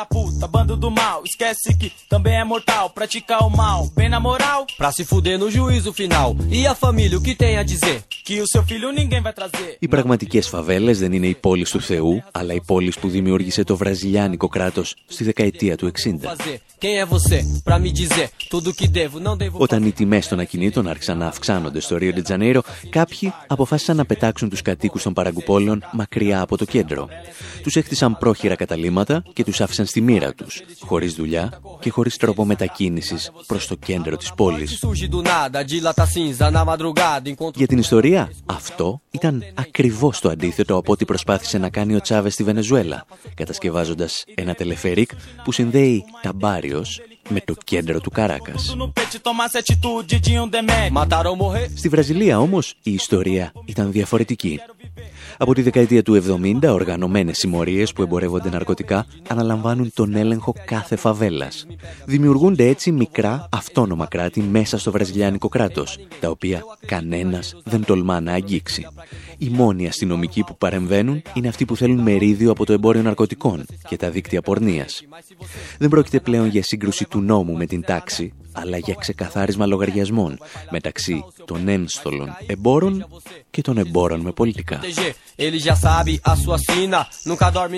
Οι 9.79 9.87
πραγματικές 9.87 10.47
φαβέλες 10.47 10.99
δεν 10.99 11.11
είναι 11.11 11.27
οι 11.27 11.35
πόλεις 11.35 11.69
του 11.71 11.81
Θεού, 11.81 12.23
αλλά 12.31 12.53
οι 12.53 12.61
πόλεις 12.65 12.99
που 12.99 13.09
δημιούργησε 13.09 13.63
το 13.63 13.77
βραζιλιάνικο 13.77 14.47
κράτος 14.47 14.95
στη 15.07 15.23
δεκαετία 15.23 15.77
του 15.77 15.91
60. 16.03 16.35
Όταν 19.51 19.83
οι 19.83 19.91
τιμές 19.91 20.27
των 20.27 20.39
ακινήτων 20.39 20.87
άρχισαν 20.87 21.17
να 21.17 21.27
αυξάνονται 21.27 21.79
στο 21.79 21.97
Ρίο 21.97 22.21
Τζανέιρο, 22.21 22.61
κάποιοι 22.89 23.33
αποφάσισαν 23.47 23.95
να 23.95 24.05
πετάξουν 24.05 24.49
τους 24.49 24.61
κατοίκους 24.61 25.03
των 25.03 25.13
παραγκουπόλεων 25.13 25.83
μακριά 25.91 26.41
από 26.41 26.57
το 26.57 26.65
κέντρο 26.65 26.96
κέντρο. 27.05 27.09
Τους 27.63 27.75
έχτισαν 27.75 28.17
πρόχειρα 28.17 28.55
καταλήματα 28.55 29.23
και 29.33 29.43
τους 29.43 29.61
άφησαν 29.61 29.85
στη 29.85 30.01
μοίρα 30.01 30.33
τους, 30.33 30.61
χωρίς 30.79 31.13
δουλειά 31.13 31.61
και 31.79 31.89
χωρίς 31.89 32.17
τρόπο 32.17 32.45
μετακίνησης 32.45 33.31
προς 33.47 33.67
το 33.67 33.75
κέντρο 33.75 34.17
της 34.17 34.33
πόλης. 34.33 34.79
Για 37.55 37.67
την 37.67 37.77
ιστορία, 37.77 38.31
αυτό 38.45 39.01
ήταν 39.11 39.43
ακριβώς 39.53 40.19
το 40.19 40.29
αντίθετο 40.29 40.75
από 40.75 40.91
ό,τι 40.91 41.05
προσπάθησε 41.05 41.57
να 41.57 41.69
κάνει 41.69 41.95
ο 41.95 42.01
Τσάβες 42.01 42.33
στη 42.33 42.43
Βενεζουέλα, 42.43 43.05
κατασκευάζοντας 43.33 44.23
ένα 44.35 44.53
τελεφερίκ 44.53 45.11
που 45.43 45.51
συνδέει 45.51 46.03
Ταμπάριος 46.21 47.01
με 47.29 47.41
το 47.45 47.55
κέντρο 47.63 47.99
του 47.99 48.09
Καράκας. 48.09 48.75
Στη 51.75 51.89
Βραζιλία 51.89 52.39
όμως 52.39 52.75
η 52.83 52.93
ιστορία 52.93 53.51
ήταν 53.65 53.91
διαφορετική. 53.91 54.59
Από 55.37 55.53
τη 55.53 55.61
δεκαετία 55.61 56.03
του 56.03 56.23
70, 56.61 56.73
οργανωμένες 56.73 57.37
συμμορίες 57.37 57.93
που 57.93 58.01
εμπορεύονται 58.01 58.49
ναρκωτικά 58.49 59.05
αναλαμβάνουν 59.27 59.91
τον 59.93 60.15
έλεγχο 60.15 60.53
κάθε 60.65 60.95
φαβέλας. 60.95 61.65
Δημιουργούνται 62.05 62.67
έτσι 62.67 62.91
μικρά 62.91 63.49
αυτόνομα 63.51 64.05
κράτη 64.05 64.41
μέσα 64.41 64.77
στο 64.77 64.91
βραζιλιάνικο 64.91 65.47
κράτος, 65.47 65.99
τα 66.19 66.29
οποία 66.29 66.63
κανένας 66.85 67.55
δεν 67.63 67.85
τολμά 67.85 68.19
να 68.19 68.31
αγγίξει. 68.31 68.87
Οι 69.37 69.49
μόνοι 69.49 69.87
αστυνομικοί 69.87 70.43
που 70.43 70.57
παρεμβαίνουν 70.57 71.21
είναι 71.33 71.47
αυτοί 71.47 71.65
που 71.65 71.75
θέλουν 71.75 71.99
μερίδιο 71.99 72.51
από 72.51 72.65
το 72.65 72.73
εμπόριο 72.73 73.01
ναρκωτικών 73.01 73.65
και 73.87 73.97
τα 73.97 74.09
δίκτυα 74.09 74.41
πορνείας. 74.41 75.01
Δεν 75.77 75.89
πρόκειται 75.89 76.19
πλέον 76.19 76.47
για 76.47 76.63
σύγκρουση 76.63 77.07
του 77.07 77.19
νόμου 77.21 77.53
με 77.53 77.65
την 77.65 77.81
τάξη, 77.81 78.33
αλλά 78.51 78.77
για 78.77 78.95
ξεκαθάρισμα 78.99 79.65
λογαριασμών 79.65 80.37
μεταξύ 80.69 81.23
των 81.45 81.67
ένστολων 81.67 82.37
εμπόρων 82.47 83.07
και 83.49 83.61
των 83.61 83.77
εμπόρων 83.77 84.19
με 84.19 84.31
πολιτικά. 84.31 84.79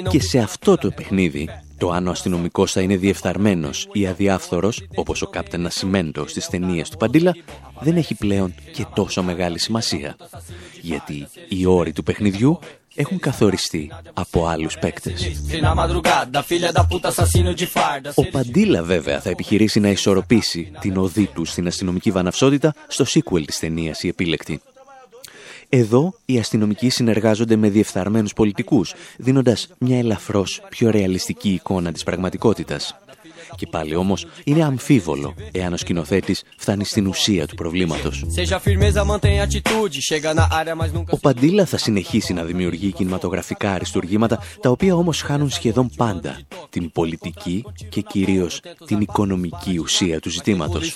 Και 0.09 0.21
σε 0.21 0.39
αυτό 0.39 0.77
το 0.77 0.91
παιχνίδι, 0.91 1.49
το 1.77 1.89
αν 1.89 2.07
ο 2.07 2.11
αστυνομικό 2.11 2.67
θα 2.67 2.81
είναι 2.81 2.97
διεφθαρμένος 2.97 3.87
ή 3.91 4.07
αδιάφθορος, 4.07 4.87
όπως 4.95 5.21
ο 5.21 5.27
Κάπτεν 5.27 5.65
Ασημέντο 5.65 6.27
στις 6.27 6.47
ταινίες 6.47 6.89
του 6.89 6.97
Παντήλα, 6.97 7.35
δεν 7.79 7.97
έχει 7.97 8.15
πλέον 8.15 8.53
και 8.73 8.85
τόσο 8.93 9.23
μεγάλη 9.23 9.59
σημασία. 9.59 10.15
Γιατί 10.81 11.27
οι 11.49 11.65
όροι 11.65 11.91
του 11.91 12.03
παιχνιδιού 12.03 12.59
έχουν 12.95 13.19
καθοριστεί 13.19 13.91
από 14.13 14.47
άλλους 14.47 14.77
παίκτες. 14.77 15.41
Ο 18.15 18.25
Παντήλα 18.25 18.83
βέβαια 18.83 19.19
θα 19.19 19.29
επιχειρήσει 19.29 19.79
να 19.79 19.89
ισορροπήσει 19.89 20.71
την 20.79 20.97
οδή 20.97 21.25
του 21.25 21.45
στην 21.45 21.67
αστυνομική 21.67 22.11
βαναυσότητα 22.11 22.73
στο 22.87 23.05
sequel 23.07 23.43
της 23.45 23.59
ταινίας 23.59 24.03
«Η 24.03 24.07
Επίλεκτη». 24.07 24.61
Εδώ 25.71 26.13
οι 26.25 26.39
αστυνομικοί 26.39 26.89
συνεργάζονται 26.89 27.55
με 27.55 27.69
διεφθαρμένους 27.69 28.33
πολιτικούς, 28.33 28.93
δίνοντας 29.17 29.67
μια 29.77 29.97
ελαφρώς 29.97 30.61
πιο 30.69 30.89
ρεαλιστική 30.91 31.49
εικόνα 31.49 31.91
της 31.91 32.03
πραγματικότητας. 32.03 32.95
Και 33.59 33.67
πάλι 33.67 33.95
όμως 33.95 34.25
είναι 34.43 34.63
αμφίβολο 34.63 35.33
εάν 35.51 35.73
ο 35.73 35.77
σκηνοθέτης 35.77 36.43
φτάνει 36.57 36.83
στην 36.83 37.07
ουσία 37.07 37.47
του 37.47 37.55
προβλήματος. 37.55 38.25
Ο 41.09 41.17
Παντήλα 41.17 41.65
θα 41.65 41.77
συνεχίσει 41.77 42.33
να 42.33 42.43
δημιουργεί 42.43 42.91
κινηματογραφικά 42.91 43.71
αριστουργήματα, 43.71 44.39
τα 44.61 44.69
οποία 44.69 44.95
όμως 44.95 45.21
χάνουν 45.21 45.49
σχεδόν 45.49 45.89
πάντα 45.95 46.39
την 46.69 46.91
πολιτική 46.91 47.65
και 47.89 48.01
κυρίως 48.01 48.61
την 48.85 49.01
οικονομική 49.01 49.77
ουσία 49.77 50.19
του 50.19 50.29
ζητήματος. 50.29 50.93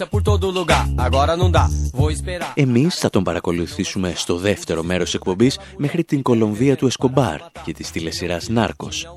Εμείς 2.53 2.95
θα 2.95 3.09
τον 3.09 3.23
παρακολουθήσουμε 3.23 4.13
στο 4.15 4.37
δεύτερο 4.37 4.83
μέρος 4.83 5.13
εκπομπής 5.13 5.59
μέχρι 5.77 6.03
την 6.03 6.21
Κολομβία 6.21 6.75
του 6.75 6.87
Εσκομπάρ 6.87 7.39
και 7.63 7.73
της 7.73 7.91
τηλεσυράς 7.91 8.49
Νάρκος 8.49 9.07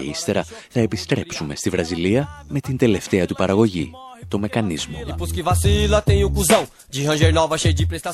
και 0.00 0.06
ύστερα 0.06 0.44
θα 0.68 0.80
επιστρέψουμε 0.80 1.54
στη 1.54 1.70
Βραζιλία 1.70 2.44
με 2.48 2.60
την 2.60 2.76
τελευταία 2.76 3.26
του 3.26 3.34
παραγωγή, 3.34 3.90
το 4.30 4.38
μεκανίσμο. 4.38 4.98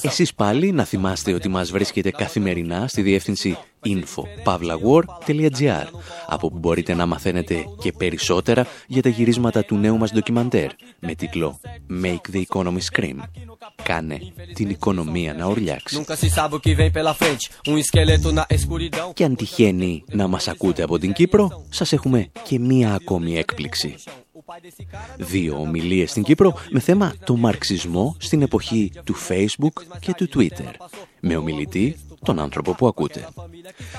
Εσείς 0.02 0.35
πάλι 0.35 0.72
να 0.72 0.85
θυμάστε 0.85 1.33
ότι 1.33 1.48
μας 1.48 1.70
βρίσκεται 1.70 2.11
καθημερινά 2.11 2.88
στη 2.88 3.02
διεύθυνση 3.02 3.59
info.pavlawar.gr 3.87 5.87
από 6.26 6.50
που 6.50 6.59
μπορείτε 6.59 6.94
να 6.94 7.07
μαθαίνετε 7.07 7.64
και 7.79 7.92
περισσότερα 7.92 8.66
για 8.87 9.02
τα 9.02 9.09
γυρίσματα 9.09 9.64
του 9.64 9.76
νέου 9.76 9.98
μας 9.98 10.12
ντοκιμαντέρ 10.12 10.70
με 10.98 11.14
τίτλο 11.14 11.61
Make 12.02 12.20
the 12.33 12.42
Economy 12.48 12.79
Scream. 12.92 13.16
Κάνε 13.83 14.18
την 14.55 14.70
οικονομία 14.70 15.35
να 15.35 15.46
ορλιάξει. 15.46 16.05
Και 19.14 19.24
αν 19.24 19.37
τυχαίνει 19.37 20.05
να 20.07 20.26
μας 20.26 20.48
ακούτε 20.48 20.83
από 20.83 20.98
την 20.98 21.12
Κύπρο, 21.12 21.64
σας 21.68 21.92
έχουμε 21.92 22.31
και 22.42 22.59
μία 22.59 22.94
ακόμη 22.94 23.38
έκπληξη. 23.38 23.94
Δύο 25.19 25.61
ομιλίες 25.61 26.11
στην 26.11 26.23
Κύπρο 26.23 26.55
με 26.71 26.81
θέμα 26.81 27.15
το 27.25 27.37
μαρξισμό 27.37 28.17
στην 28.19 28.43
εποχή 28.43 28.93
του 29.05 29.15
Facebook 29.29 29.83
και 30.01 30.15
του 30.15 30.29
Twitter. 30.35 30.73
Με 31.21 31.37
ομιλητή 31.37 31.97
τον 32.24 32.38
άνθρωπο 32.38 32.74
που 32.74 32.87
ακούτε. 32.87 33.29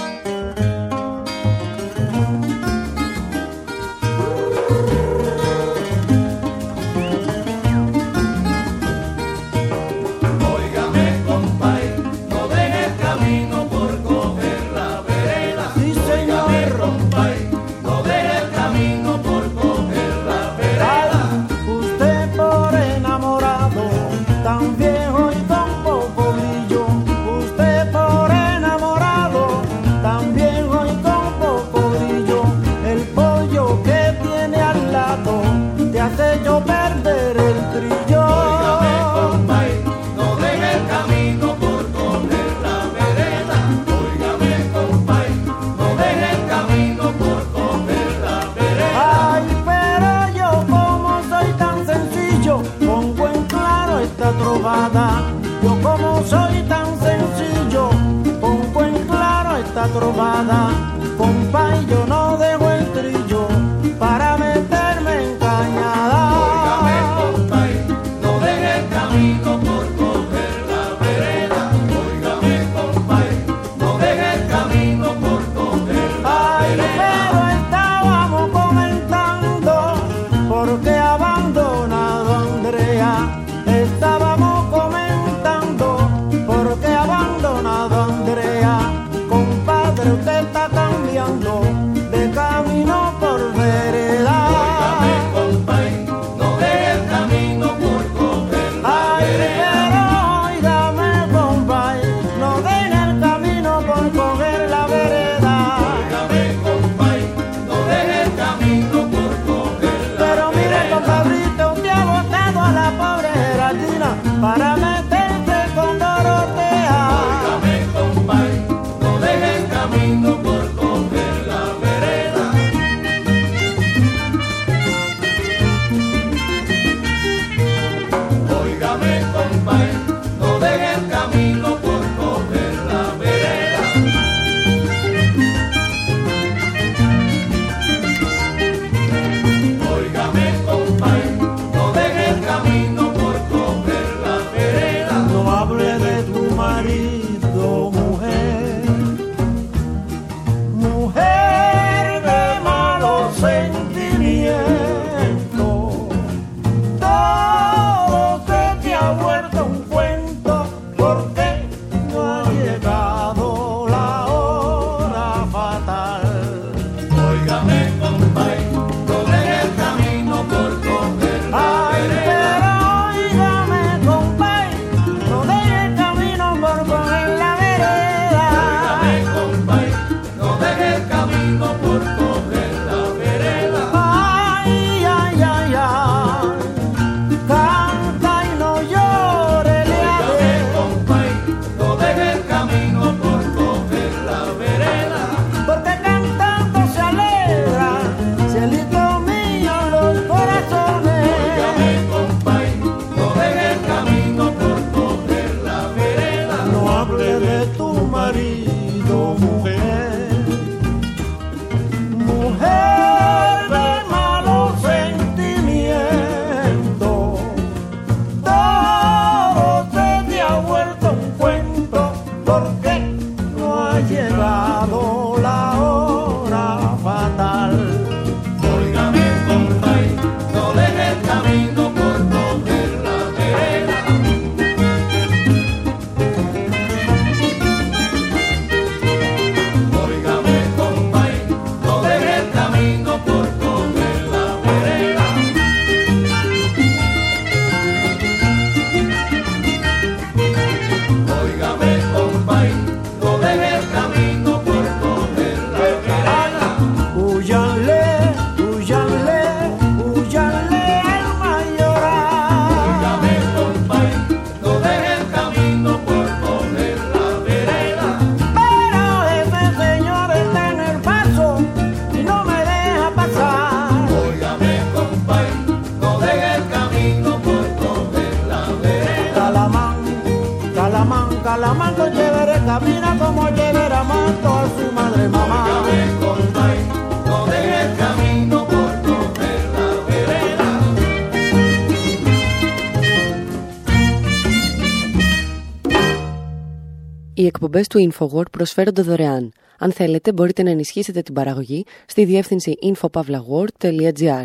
εκπομπές 297.56 297.86
του 297.86 298.10
InfoWord 298.12 298.50
προσφέρονται 298.50 299.02
δωρεάν. 299.02 299.52
Αν 299.78 299.92
θέλετε, 299.92 300.32
μπορείτε 300.32 300.62
να 300.62 300.70
ενισχύσετε 300.70 301.22
την 301.22 301.34
παραγωγή 301.34 301.84
στη 302.06 302.24
διεύθυνση 302.24 302.74
infopavlagor.gr. 302.82 304.44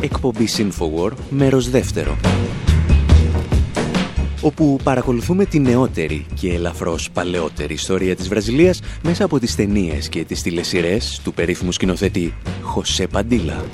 Εκπομπή 0.00 0.48
InfoWord, 0.56 1.16
μέρος 1.30 1.70
δεύτερο 1.70 2.16
όπου 4.40 4.78
παρακολουθούμε 4.82 5.44
τη 5.44 5.58
νεότερη 5.58 6.26
και 6.40 6.52
ελαφρώς 6.52 7.10
παλαιότερη 7.10 7.74
ιστορία 7.74 8.16
της 8.16 8.28
Βραζιλίας 8.28 8.80
μέσα 9.02 9.24
από 9.24 9.38
τις 9.38 9.54
ταινίες 9.54 10.08
και 10.08 10.24
τις 10.24 10.42
τηλεσυρές 10.42 11.20
του 11.24 11.34
περίφημου 11.34 11.72
σκηνοθέτη 11.72 12.34
Χωσέ 12.62 13.06
Παντήλα. 13.06 13.64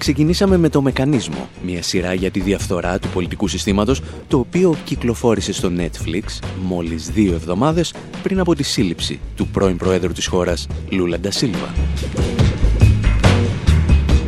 Ξεκινήσαμε 0.00 0.56
με 0.56 0.68
το 0.68 0.82
Μεκανίσμο, 0.82 1.48
μια 1.64 1.82
σειρά 1.82 2.14
για 2.14 2.30
τη 2.30 2.40
διαφθορά 2.40 2.98
του 2.98 3.08
πολιτικού 3.08 3.48
συστήματος, 3.48 4.02
το 4.28 4.38
οποίο 4.38 4.76
κυκλοφόρησε 4.84 5.52
στο 5.52 5.72
Netflix 5.76 6.22
μόλις 6.62 7.10
δύο 7.10 7.32
εβδομάδες 7.32 7.94
πριν 8.22 8.40
από 8.40 8.54
τη 8.54 8.62
σύλληψη 8.62 9.20
του 9.36 9.46
πρώην 9.46 9.76
Προέδρου 9.76 10.12
της 10.12 10.26
χώρας, 10.26 10.66
Λούλα 10.90 11.18
Ντασίλβα. 11.20 11.74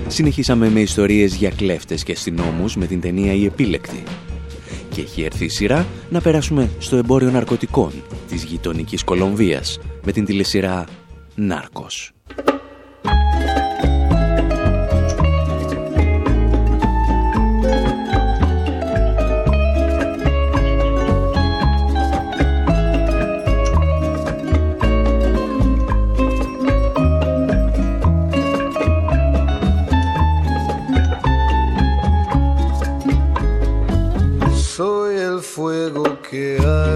Συνεχίσαμε 0.08 0.70
με 0.70 0.80
ιστορίες 0.80 1.34
για 1.34 1.50
κλέφτες 1.50 2.02
και 2.02 2.12
αστυνόμους 2.12 2.76
με 2.76 2.86
την 2.86 3.00
ταινία 3.00 3.32
«Η 3.32 3.44
Επίλεκτη». 3.44 4.02
Και 4.90 5.00
έχει 5.00 5.22
έρθει 5.22 5.44
η 5.44 5.48
σειρά 5.48 5.86
να 6.10 6.20
περάσουμε 6.20 6.70
στο 6.78 6.96
εμπόριο 6.96 7.30
ναρκωτικών 7.30 7.92
της 8.28 8.44
γειτονικής 8.44 9.04
Κολομβίας 9.04 9.78
με 10.04 10.12
την 10.12 10.24
τηλεσυρά 10.24 10.84
«Νάρκος». 11.34 12.12
Το 36.32 36.91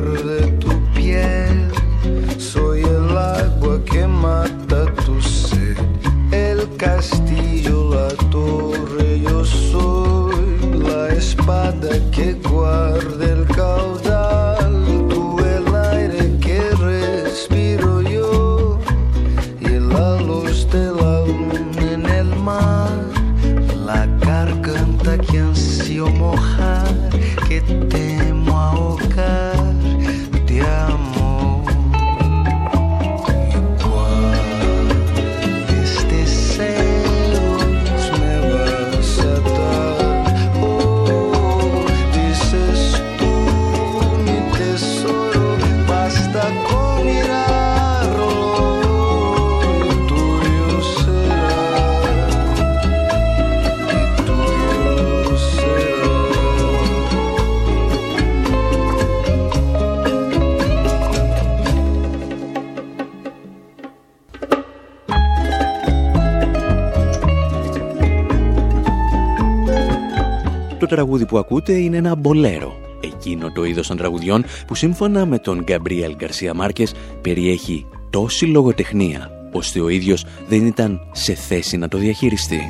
τραγούδι 71.66 71.72
που 71.72 71.72
ακούτε 71.72 71.72
είναι 71.72 71.96
ένα 71.96 72.14
μπολέρο, 72.14 72.76
εκείνο 73.00 73.52
το 73.52 73.64
είδος 73.64 73.86
των 73.86 73.96
τραγουδιών 73.96 74.44
που 74.66 74.74
σύμφωνα 74.74 75.26
με 75.26 75.38
τον 75.38 75.62
Γκαμπρίελ 75.62 76.14
Γκαρσία 76.14 76.54
Μάρκες 76.54 76.94
περιέχει 77.20 77.86
τόση 78.10 78.46
λογοτεχνία, 78.46 79.30
ώστε 79.52 79.80
ο 79.80 79.88
ίδιος 79.88 80.24
δεν 80.48 80.66
ήταν 80.66 81.00
σε 81.12 81.34
θέση 81.34 81.76
να 81.76 81.88
το 81.88 81.98
διαχειριστεί. 81.98 82.60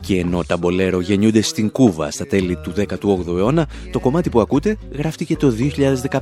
Και 0.00 0.18
ενώ 0.18 0.44
τα 0.44 0.56
μπολέρο 0.56 1.00
γεννιούνται 1.00 1.40
στην 1.40 1.70
Κούβα 1.70 2.10
στα 2.10 2.26
τέλη 2.26 2.56
του 2.56 2.72
18ου 2.76 3.36
αιώνα, 3.36 3.68
το 3.92 4.00
κομμάτι 4.00 4.30
που 4.30 4.40
ακούτε 4.40 4.76
γράφτηκε 4.92 5.36
το 5.36 5.54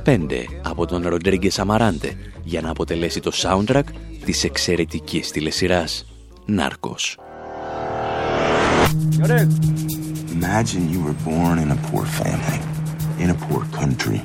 2015 0.05 0.27
από 0.63 0.85
τον 0.85 1.07
Ροντρίγκε 1.07 1.49
Σαμαράντε 1.49 2.13
για 2.43 2.61
να 2.61 2.69
αποτελέσει 2.69 3.19
το 3.19 3.31
soundtrack 3.33 3.87
της 4.25 4.43
εξαιρετικής 4.43 5.31
τηλεσυράς 5.31 6.05
Νάρκος. 6.45 7.17
Imagine 10.31 10.89
you 10.89 11.01
were 11.01 11.13
born 11.23 11.59
in 11.59 11.71
a 11.71 11.75
poor 11.87 12.05
family, 12.05 12.59
in 13.23 13.29
a 13.29 13.33
poor 13.33 13.65
country, 13.71 14.21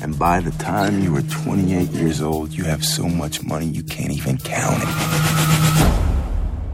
and 0.00 0.18
by 0.18 0.40
the 0.40 0.50
time 0.52 1.00
you 1.02 1.12
were 1.12 1.22
28 1.22 1.90
years 1.90 2.20
old, 2.20 2.52
you 2.52 2.64
have 2.64 2.84
so 2.84 3.04
much 3.08 3.42
money 3.42 3.66
you 3.66 3.82
can't 3.82 4.12
even 4.12 4.38
count 4.38 4.82
it. 4.82 4.88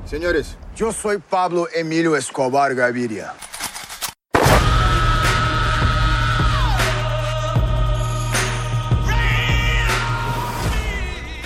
Señores, 0.07 0.57
yo 0.77 0.91
soy 0.93 1.19
Pablo 1.19 1.67
Emilio 1.77 2.15
Escobar 2.15 2.75
Gaviria. 2.75 3.35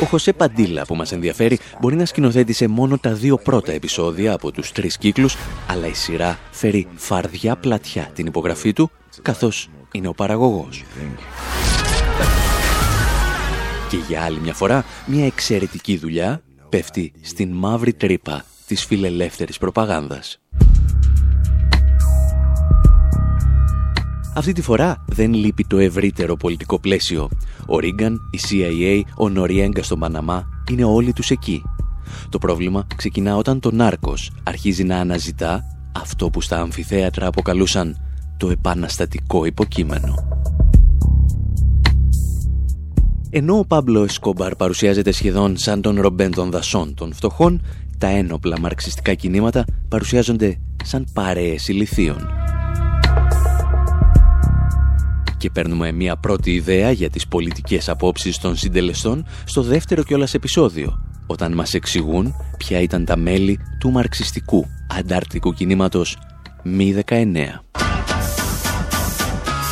Ο 0.03 0.05
Χωσέ 0.05 0.33
Παντήλα 0.33 0.85
που 0.87 0.95
μας 0.95 1.13
ενδιαφέρει 1.13 1.59
μπορεί 1.81 1.97
να 1.97 2.05
σκηνοθέτησε 2.05 2.69
μόνο 2.69 2.99
τα 2.99 3.13
δύο 3.13 3.37
πρώτα 3.37 3.73
επεισόδια 3.73 4.33
από 4.33 4.53
τους 4.53 4.73
τρεις 4.73 4.99
κύκλους, 4.99 5.37
αλλά 5.69 5.87
η 5.87 5.95
σειρά 5.95 6.39
φέρει 6.51 6.87
φαρδιά 6.95 7.57
πλατιά 7.57 8.11
την 8.15 8.27
υπογραφή 8.27 8.73
του, 8.73 8.91
καθώς 9.23 9.69
είναι 9.93 10.09
ο 10.09 10.13
παραγωγός. 10.13 10.85
Και 13.89 13.97
για 14.09 14.23
άλλη 14.23 14.41
μια 14.41 14.55
φορά, 14.55 14.85
μια 15.07 15.27
εξαιρετική 15.27 15.97
δουλειά 15.97 16.43
πέφτει 16.69 17.13
στην 17.21 17.53
μαύρη 17.53 17.93
τρύπα 17.93 18.45
της 18.67 18.85
φιλελεύθερης 18.85 19.59
προπαγάνδας. 19.59 20.41
Αυτή 24.35 24.53
τη 24.53 24.63
φορά 24.63 25.05
δεν 25.07 25.35
λείπει 25.35 25.65
το 25.65 25.79
ευρύτερο 25.79 26.37
πολιτικό 26.37 26.81
πλαίσιο. 26.81 27.29
Ο 27.67 27.79
Ρίγκαν, 27.79 28.21
η 28.31 28.39
CIA, 28.49 29.01
ο 29.17 29.29
Νοριέγκα 29.29 29.83
στον 29.83 29.99
Παναμά 29.99 30.49
είναι 30.71 30.85
όλοι 30.85 31.13
τους 31.13 31.31
εκεί. 31.31 31.63
Το 32.29 32.39
πρόβλημα 32.39 32.87
ξεκινά 32.97 33.37
όταν 33.37 33.61
το 33.61 33.71
Νάρκος 33.71 34.31
αρχίζει 34.43 34.85
να 34.85 34.97
αναζητά 34.97 35.65
αυτό 35.97 36.31
που 36.31 36.41
στα 36.41 36.61
αμφιθέατρα 36.61 37.27
αποκαλούσαν 37.27 37.97
το 38.37 38.51
επαναστατικό 38.51 39.45
υποκείμενο. 39.45 40.15
Ενώ 43.31 43.59
ο 43.59 43.65
Πάμπλο 43.67 44.05
Εσκόμπαρ 44.05 44.57
παρουσιάζεται 44.57 45.13
σχεδόν 45.13 45.57
σαν 45.57 45.81
τον 45.81 46.01
Ρομπέν 46.01 46.35
των 46.35 46.51
δασών 46.51 46.95
των 46.95 47.13
φτωχών, 47.13 47.63
τα 47.99 48.07
ένοπλα 48.07 48.61
μαρξιστικά 48.61 49.15
κινήματα 49.15 49.65
παρουσιάζονται 49.89 50.59
σαν 50.85 51.07
παρέες 51.13 51.69
ηλιθίων 51.69 52.42
Και 55.43 55.51
παίρνουμε 55.51 55.93
μια 55.93 56.17
πρώτη 56.17 56.55
ιδέα 56.55 56.91
για 56.91 57.11
τις 57.11 57.29
πολιτικές 57.29 57.89
απόψεις 57.89 58.39
των 58.39 58.57
συντελεστών 58.57 59.27
στο 59.45 59.63
δεύτερο 59.63 60.03
κιόλας 60.03 60.35
επεισόδιο, 60.35 61.03
όταν 61.27 61.53
μας 61.53 61.75
εξηγούν 61.75 62.35
ποια 62.57 62.81
ήταν 62.81 63.05
τα 63.05 63.17
μέλη 63.17 63.59
του 63.79 63.91
μαρξιστικού 63.91 64.67
αντάρτικου 64.99 65.53
κινήματος 65.53 66.19
Μη 66.63 66.95
19. 67.07 67.15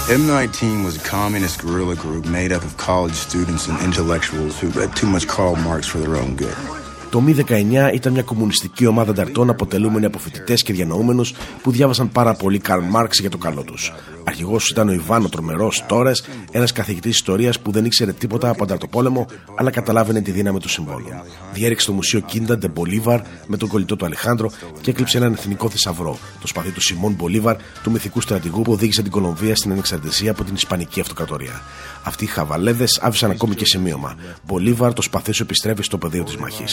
M19 0.08 0.84
was 0.84 0.96
a 0.96 1.04
communist 1.16 1.56
guerrilla 1.62 1.96
group 2.04 2.24
made 2.26 2.52
up 2.56 2.62
of 2.68 2.76
college 2.76 3.16
students 3.28 3.68
and 3.68 3.76
intellectuals 3.88 4.54
who 4.60 4.68
read 4.80 4.90
too 5.00 5.08
much 5.14 5.24
Karl 5.34 5.56
Marx 5.68 5.82
for 5.86 5.98
their 5.98 6.16
own 6.22 6.32
good. 6.44 6.79
Το 7.10 7.20
Μη 7.20 7.34
19 7.48 7.90
ήταν 7.94 8.12
μια 8.12 8.22
κομμουνιστική 8.22 8.86
ομάδα 8.86 9.10
ανταρτών 9.10 9.50
αποτελούμενη 9.50 10.04
από 10.04 10.18
φοιτητές 10.18 10.62
και 10.62 10.72
διανοούμενους 10.72 11.34
που 11.62 11.70
διάβασαν 11.70 12.10
πάρα 12.10 12.34
πολύ 12.34 12.58
Καρλ 12.58 12.82
Μαρξ 12.82 13.18
για 13.18 13.30
το 13.30 13.38
καλό 13.38 13.62
τους. 13.62 13.92
Αρχηγός 14.24 14.70
ήταν 14.70 14.88
ο 14.88 14.92
Ιβάν 14.92 15.21
ο 15.21 15.28
Τρομερός 15.28 15.84
Τόρες, 15.88 16.24
ένας 16.50 16.72
καθηγητής 16.72 17.14
ιστορίας 17.14 17.60
που 17.60 17.70
δεν 17.70 17.84
ήξερε 17.84 18.12
τίποτα 18.12 18.48
από 18.48 18.62
ανταρτοπόλεμο, 18.62 19.26
αλλά 19.54 19.70
καταλάβαινε 19.70 20.20
τη 20.20 20.30
δύναμη 20.30 20.58
του 20.58 20.68
συμβόλου. 20.68 21.06
Διέρρηξε 21.52 21.86
το 21.86 21.92
μουσείο 21.92 22.20
Κίντα 22.20 22.58
ντε 22.58 22.68
Μπολίβαρ 22.68 23.20
με 23.46 23.56
τον 23.56 23.68
κολλητό 23.68 23.96
του 23.96 24.04
Αλεχάνδρο 24.04 24.50
και 24.80 24.90
έκλεψε 24.90 25.18
έναν 25.18 25.32
εθνικό 25.32 25.70
θησαυρό, 25.70 26.18
το 26.40 26.46
σπαθί 26.46 26.70
του 26.70 26.80
Σιμών 26.80 27.12
Μπολίβαρ, 27.12 27.56
του 27.82 27.90
μυθικού 27.90 28.20
στρατηγού 28.20 28.62
που 28.62 28.72
οδήγησε 28.72 29.02
την 29.02 29.10
Κολομβία 29.10 29.56
στην 29.56 29.72
ανεξαρτησία 29.72 30.30
από 30.30 30.44
την 30.44 30.54
Ισπανική 30.54 31.00
Αυτοκρατορία. 31.00 31.62
Αυτοί 32.02 32.24
οι 32.24 32.26
χαβαλέδες 32.26 32.98
άφησαν 33.02 33.30
ακόμη 33.30 33.54
και 33.54 33.64
σημείωμα. 33.64 34.14
Μπολίβαρ, 34.46 34.92
το 34.92 35.02
σπαθί 35.02 35.32
σου 35.32 35.42
επιστρέφει 35.42 35.82
στο 35.82 35.98
πεδίο 35.98 36.24
της 36.24 36.36
μάχης. 36.36 36.64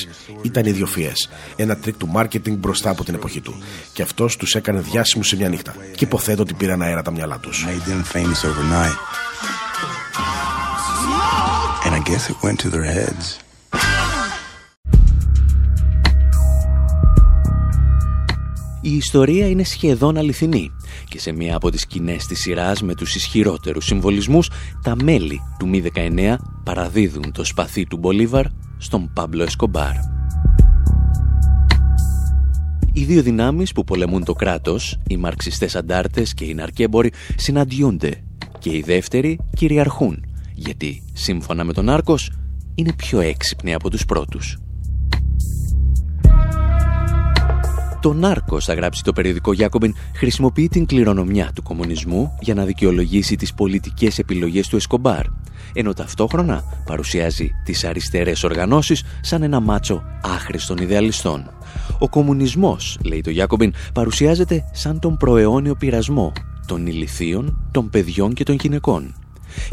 Ήταν 0.42 0.66
ιδιοφυές. 0.66 1.12
Ένα 1.56 1.78
τρικ 1.78 1.98
του 1.98 2.08
μάρκετινγκ 2.08 2.58
μπροστά 2.58 2.90
από 2.90 3.04
την 3.04 3.14
εποχή 3.14 3.42
του. 3.42 3.56
Και 3.94 4.02
αυτός 4.02 4.38
τους 4.38 4.56
έκανε 4.56 4.80
διάσημους 4.80 5.24
σε 5.24 5.36
μια 5.36 5.50
νύχτα. 5.50 5.76
Και 5.96 6.06
υποθέτω 6.06 6.42
ότι 6.42 6.54
πήραν 6.54 6.82
αέρα 6.82 7.02
τα 7.02 7.12
μυαλά 7.12 7.40
τους. 7.40 7.66
And 11.86 11.96
I 11.96 12.02
guess 12.10 12.30
it 12.32 12.38
went 12.44 12.60
to 12.64 12.70
their 12.70 12.84
heads. 12.84 13.47
Η 18.82 18.96
ιστορία 18.96 19.48
είναι 19.48 19.64
σχεδόν 19.64 20.18
αληθινή 20.18 20.72
και 21.10 21.20
σε 21.20 21.32
μία 21.32 21.56
από 21.56 21.72
τις 21.72 21.82
σκηνές 21.82 22.26
της 22.26 22.40
σειράς 22.40 22.82
με 22.82 22.96
τους 22.96 23.16
ισχυρότερους 23.16 23.86
συμβολισμούς 23.86 24.50
τα 24.84 24.96
μέλη 25.04 25.42
του 25.60 25.68
Μ-19 25.68 26.36
παραδίδουν 26.64 27.32
το 27.32 27.44
σπαθί 27.44 27.86
του 27.86 27.98
Μπολίβαρ 27.98 28.46
στον 28.78 29.14
Πάμπλο 29.14 29.44
Εσκομπάρ. 29.44 29.94
Οι 32.94 33.04
δύο 33.04 33.22
δυνάμεις 33.22 33.72
που 33.72 33.84
πολεμούν 33.84 34.24
το 34.24 34.34
κράτος, 34.34 35.00
οι 35.08 35.18
μαρξιστές 35.18 35.76
αντάρτες 35.76 36.34
και 36.34 36.46
οι 36.46 36.54
ναρκέμποροι, 36.54 37.12
συναντιούνται 37.36 38.24
και 38.60 38.70
οι 38.70 38.82
δεύτεροι 38.82 39.40
κυριαρχούν, 39.56 40.26
γιατί 40.54 41.04
σύμφωνα 41.14 41.64
με 41.64 41.74
τον 41.74 41.90
Άρκος 41.90 42.32
είναι 42.76 42.94
πιο 42.94 43.20
έξυπνοι 43.20 43.74
από 43.74 43.90
τους 43.90 44.06
πρώτους. 44.06 44.58
Το 48.08 48.14
Νάρκος, 48.14 48.66
θα 48.66 48.74
γράψει 48.74 49.04
το 49.04 49.14
περιοδικό 49.14 49.54
Γιάκομπιν, 49.54 49.96
χρησιμοποιεί 50.16 50.68
την 50.68 50.86
κληρονομιά 50.86 51.52
του 51.56 51.64
κομμουνισμού 51.64 52.38
για 52.40 52.54
να 52.54 52.66
δικαιολογήσει 52.66 53.36
τις 53.36 53.54
πολιτικές 53.54 54.20
επιλογές 54.20 54.68
του 54.68 54.76
Εσκομπάρ, 54.76 55.26
ενώ 55.74 55.94
ταυτόχρονα 55.94 56.64
παρουσιάζει 56.86 57.52
τις 57.64 57.84
αριστερές 57.84 58.44
οργανώσεις 58.44 59.04
σαν 59.22 59.44
ένα 59.44 59.60
μάτσο 59.60 60.04
άχρηστων 60.22 60.78
ιδεαλιστών. 60.78 61.50
Ο 62.00 62.10
κομμουνισμός, 62.10 63.00
λέει 63.04 63.22
το 63.22 63.30
Γιάκομπιν, 63.30 63.74
παρουσιάζεται 63.94 64.64
σαν 64.72 65.00
τον 65.00 65.18
προαιώνιο 65.18 65.76
πειρασμό 65.76 66.32
των 66.68 66.88
ηλιθείων, 66.88 67.58
των 67.72 67.90
παιδιών 67.90 68.34
και 68.34 68.44
των 68.44 68.56
γυναικών. 68.56 69.16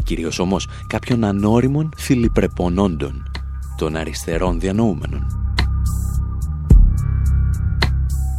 Κυρίως 0.03 0.39
όμως 0.39 0.67
κάποιων 0.87 1.23
ανώριμων 1.23 1.93
φιλιπρεπονόντων, 1.97 3.31
των 3.77 3.95
αριστερών 3.95 4.59
διανοούμενων. 4.59 5.44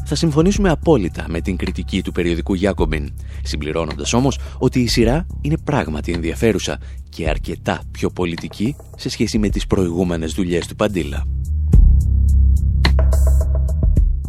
Θα 0.08 0.14
συμφωνήσουμε 0.14 0.70
απόλυτα 0.70 1.24
με 1.28 1.40
την 1.40 1.56
κριτική 1.56 2.02
του 2.02 2.12
περιοδικού 2.12 2.54
Γιάκομπιν, 2.54 3.12
συμπληρώνοντας 3.42 4.12
όμως 4.12 4.38
ότι 4.58 4.80
η 4.80 4.86
σειρά 4.86 5.26
είναι 5.40 5.56
πράγματι 5.64 6.12
ενδιαφέρουσα 6.12 6.78
και 7.08 7.28
αρκετά 7.28 7.80
πιο 7.90 8.10
πολιτική 8.10 8.76
σε 8.96 9.08
σχέση 9.08 9.38
με 9.38 9.48
τις 9.48 9.66
προηγούμενες 9.66 10.32
δουλειές 10.32 10.66
του 10.66 10.76
Παντήλα. 10.76 11.24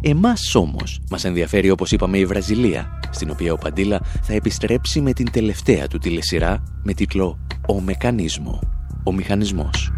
Εμάς 0.01 0.55
όμως 0.55 0.99
μας 1.09 1.23
ενδιαφέρει 1.23 1.69
όπως 1.69 1.91
είπαμε 1.91 2.17
η 2.17 2.25
Βραζιλία, 2.25 2.99
στην 3.11 3.29
οποία 3.29 3.53
ο 3.53 3.57
Παντήλα 3.57 4.01
θα 4.21 4.33
επιστρέψει 4.33 5.01
με 5.01 5.13
την 5.13 5.31
τελευταία 5.31 5.87
του 5.87 5.97
τηλεσυρά 5.97 6.63
με 6.83 6.93
τίτλο 6.93 7.39
«Ο 7.67 7.81
Μεκανίσμο», 7.81 8.59
«Ο 9.03 9.13
Μηχανισμός». 9.13 9.91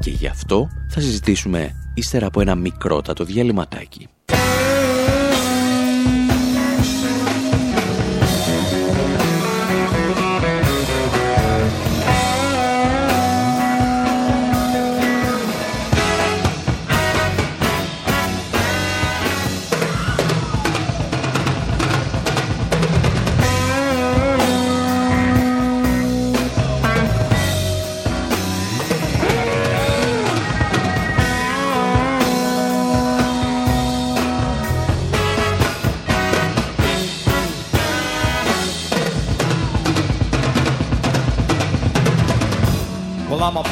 Και 0.00 0.10
γι' 0.10 0.26
αυτό 0.26 0.68
θα 0.88 1.00
συζητήσουμε 1.00 1.76
ύστερα 1.94 2.26
από 2.26 2.40
ένα 2.40 2.54
μικρότατο 2.54 3.24
διαλυματάκι. 3.24 4.08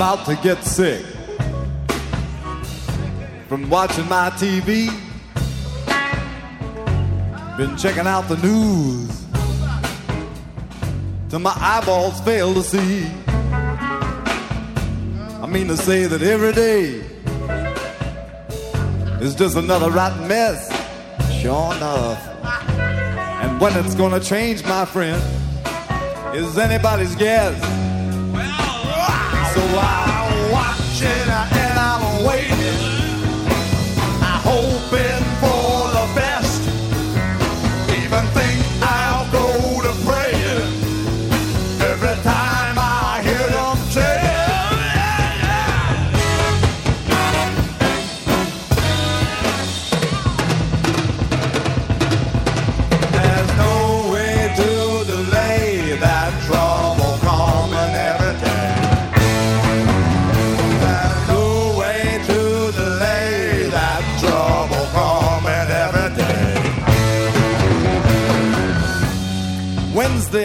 About 0.00 0.24
to 0.24 0.34
get 0.36 0.64
sick 0.64 1.04
from 3.48 3.68
watching 3.68 4.08
my 4.08 4.30
TV. 4.30 4.88
Been 7.58 7.76
checking 7.76 8.06
out 8.06 8.26
the 8.26 8.38
news 8.38 9.26
till 11.28 11.40
my 11.40 11.54
eyeballs 11.54 12.18
fail 12.22 12.54
to 12.54 12.62
see. 12.62 13.08
I 15.38 15.46
mean 15.46 15.68
to 15.68 15.76
say 15.76 16.06
that 16.06 16.22
every 16.22 16.54
day 16.54 17.04
is 19.20 19.34
just 19.34 19.54
another 19.54 19.90
rotten 19.90 20.26
mess. 20.26 20.66
Sure 21.42 21.74
enough. 21.74 22.26
And 23.42 23.60
when 23.60 23.76
it's 23.76 23.94
gonna 23.94 24.20
change, 24.20 24.64
my 24.64 24.86
friend, 24.86 25.22
is 26.34 26.56
anybody's 26.56 27.14
guess. 27.16 27.89
So 29.60 29.66
I'm 29.66 30.50
watching 30.50 31.06
and 31.06 31.78
I'm 31.78 32.24
waiting. 32.24 32.59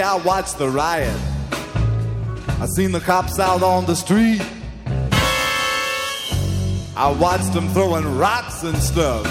I 0.06 0.18
watched 0.18 0.60
the 0.60 0.70
riot. 0.70 1.20
I 2.62 2.68
seen 2.76 2.91
the 2.91 3.00
cops 3.00 3.39
out 3.39 3.63
on 3.63 3.88
the 3.88 3.96
street. 3.96 4.39
I 6.96 7.12
watched 7.20 7.54
them 7.54 7.68
throwing 7.70 8.15
rocks 8.15 8.62
and 8.62 8.78
stuff 8.78 9.26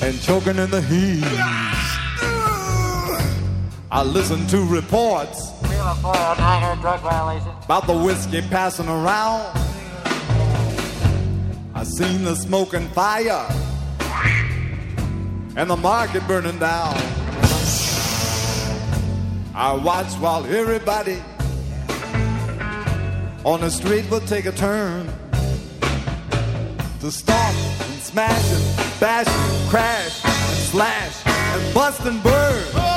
and 0.00 0.22
choking 0.22 0.58
in 0.58 0.70
the 0.70 0.80
heat. 0.80 1.24
I 3.90 4.04
listened 4.04 4.48
to 4.50 4.64
reports 4.64 5.50
about 7.64 7.86
the 7.88 8.00
whiskey 8.04 8.42
passing 8.42 8.86
around. 8.86 9.50
I 11.74 11.82
seen 11.82 12.22
the 12.22 12.36
smoke 12.36 12.74
and 12.74 12.88
fire 12.92 13.44
and 15.56 15.68
the 15.68 15.76
market 15.76 16.24
burning 16.28 16.60
down. 16.60 17.19
I 19.54 19.74
watch 19.74 20.12
while 20.14 20.46
everybody 20.46 21.20
on 23.44 23.60
the 23.60 23.70
street 23.70 24.08
will 24.10 24.20
take 24.20 24.46
a 24.46 24.52
turn 24.52 25.08
to 27.00 27.10
stomp 27.10 27.56
and 27.56 28.00
smash 28.00 28.52
and 28.52 29.00
bash 29.00 29.26
and 29.26 29.70
crash 29.70 30.24
and 30.24 30.56
slash 30.70 31.26
and 31.26 31.74
bust 31.74 32.04
and 32.06 32.22
burn. 32.22 32.89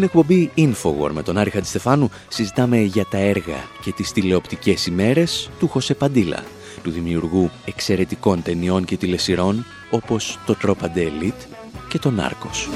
Στην 0.00 0.12
εκπομπή 0.14 0.50
Infowar 0.56 1.10
με 1.10 1.22
τον 1.22 1.38
Άρη 1.38 1.50
Χατζηστεφάνου 1.50 2.10
συζητάμε 2.28 2.78
για 2.78 3.06
τα 3.10 3.18
έργα 3.18 3.56
και 3.82 3.92
τις 3.92 4.12
τηλεοπτικές 4.12 4.86
ημέρες 4.86 5.50
του 5.58 5.68
Χωσέ 5.68 5.94
Παντήλα, 5.94 6.44
του 6.82 6.90
δημιουργού 6.90 7.50
εξαιρετικών 7.64 8.42
ταινιών 8.42 8.84
και 8.84 8.96
τηλεσυρών 8.96 9.64
όπως 9.90 10.38
το 10.46 10.54
Τρόπαντε 10.54 11.10
Elite 11.10 11.46
και 11.88 11.98
το 11.98 12.10
Νάρκος. 12.10 12.68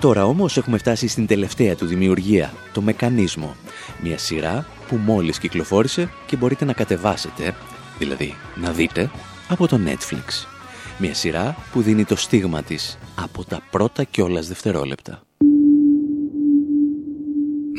Τώρα 0.00 0.24
όμως 0.24 0.56
έχουμε 0.56 0.78
φτάσει 0.78 1.08
στην 1.08 1.26
τελευταία 1.26 1.76
του 1.76 1.86
δημιουργία, 1.86 2.52
το 2.72 2.80
Μεκανίσμο, 2.80 3.56
μια 4.02 4.18
σειρά 4.18 4.66
που 4.88 4.96
μόλις 4.96 5.38
κυκλοφόρησε 5.38 6.10
και 6.26 6.36
μπορείτε 6.36 6.64
να 6.64 6.72
κατεβάσετε, 6.72 7.54
δηλαδή 7.98 8.34
να 8.54 8.70
δείτε, 8.70 9.10
από 9.48 9.66
το 9.66 9.80
Netflix. 9.86 10.57
Μια 11.00 11.14
σειρά 11.14 11.56
που 11.72 11.82
δίνει 11.82 12.04
το 12.04 12.16
στίγμα 12.16 12.62
της 12.62 12.98
από 13.14 13.44
τα 13.44 13.62
πρώτα 13.70 14.04
κιόλας 14.04 14.48
δευτερόλεπτα. 14.48 15.22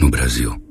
No 0.02 0.10
Brasil, 0.10 0.69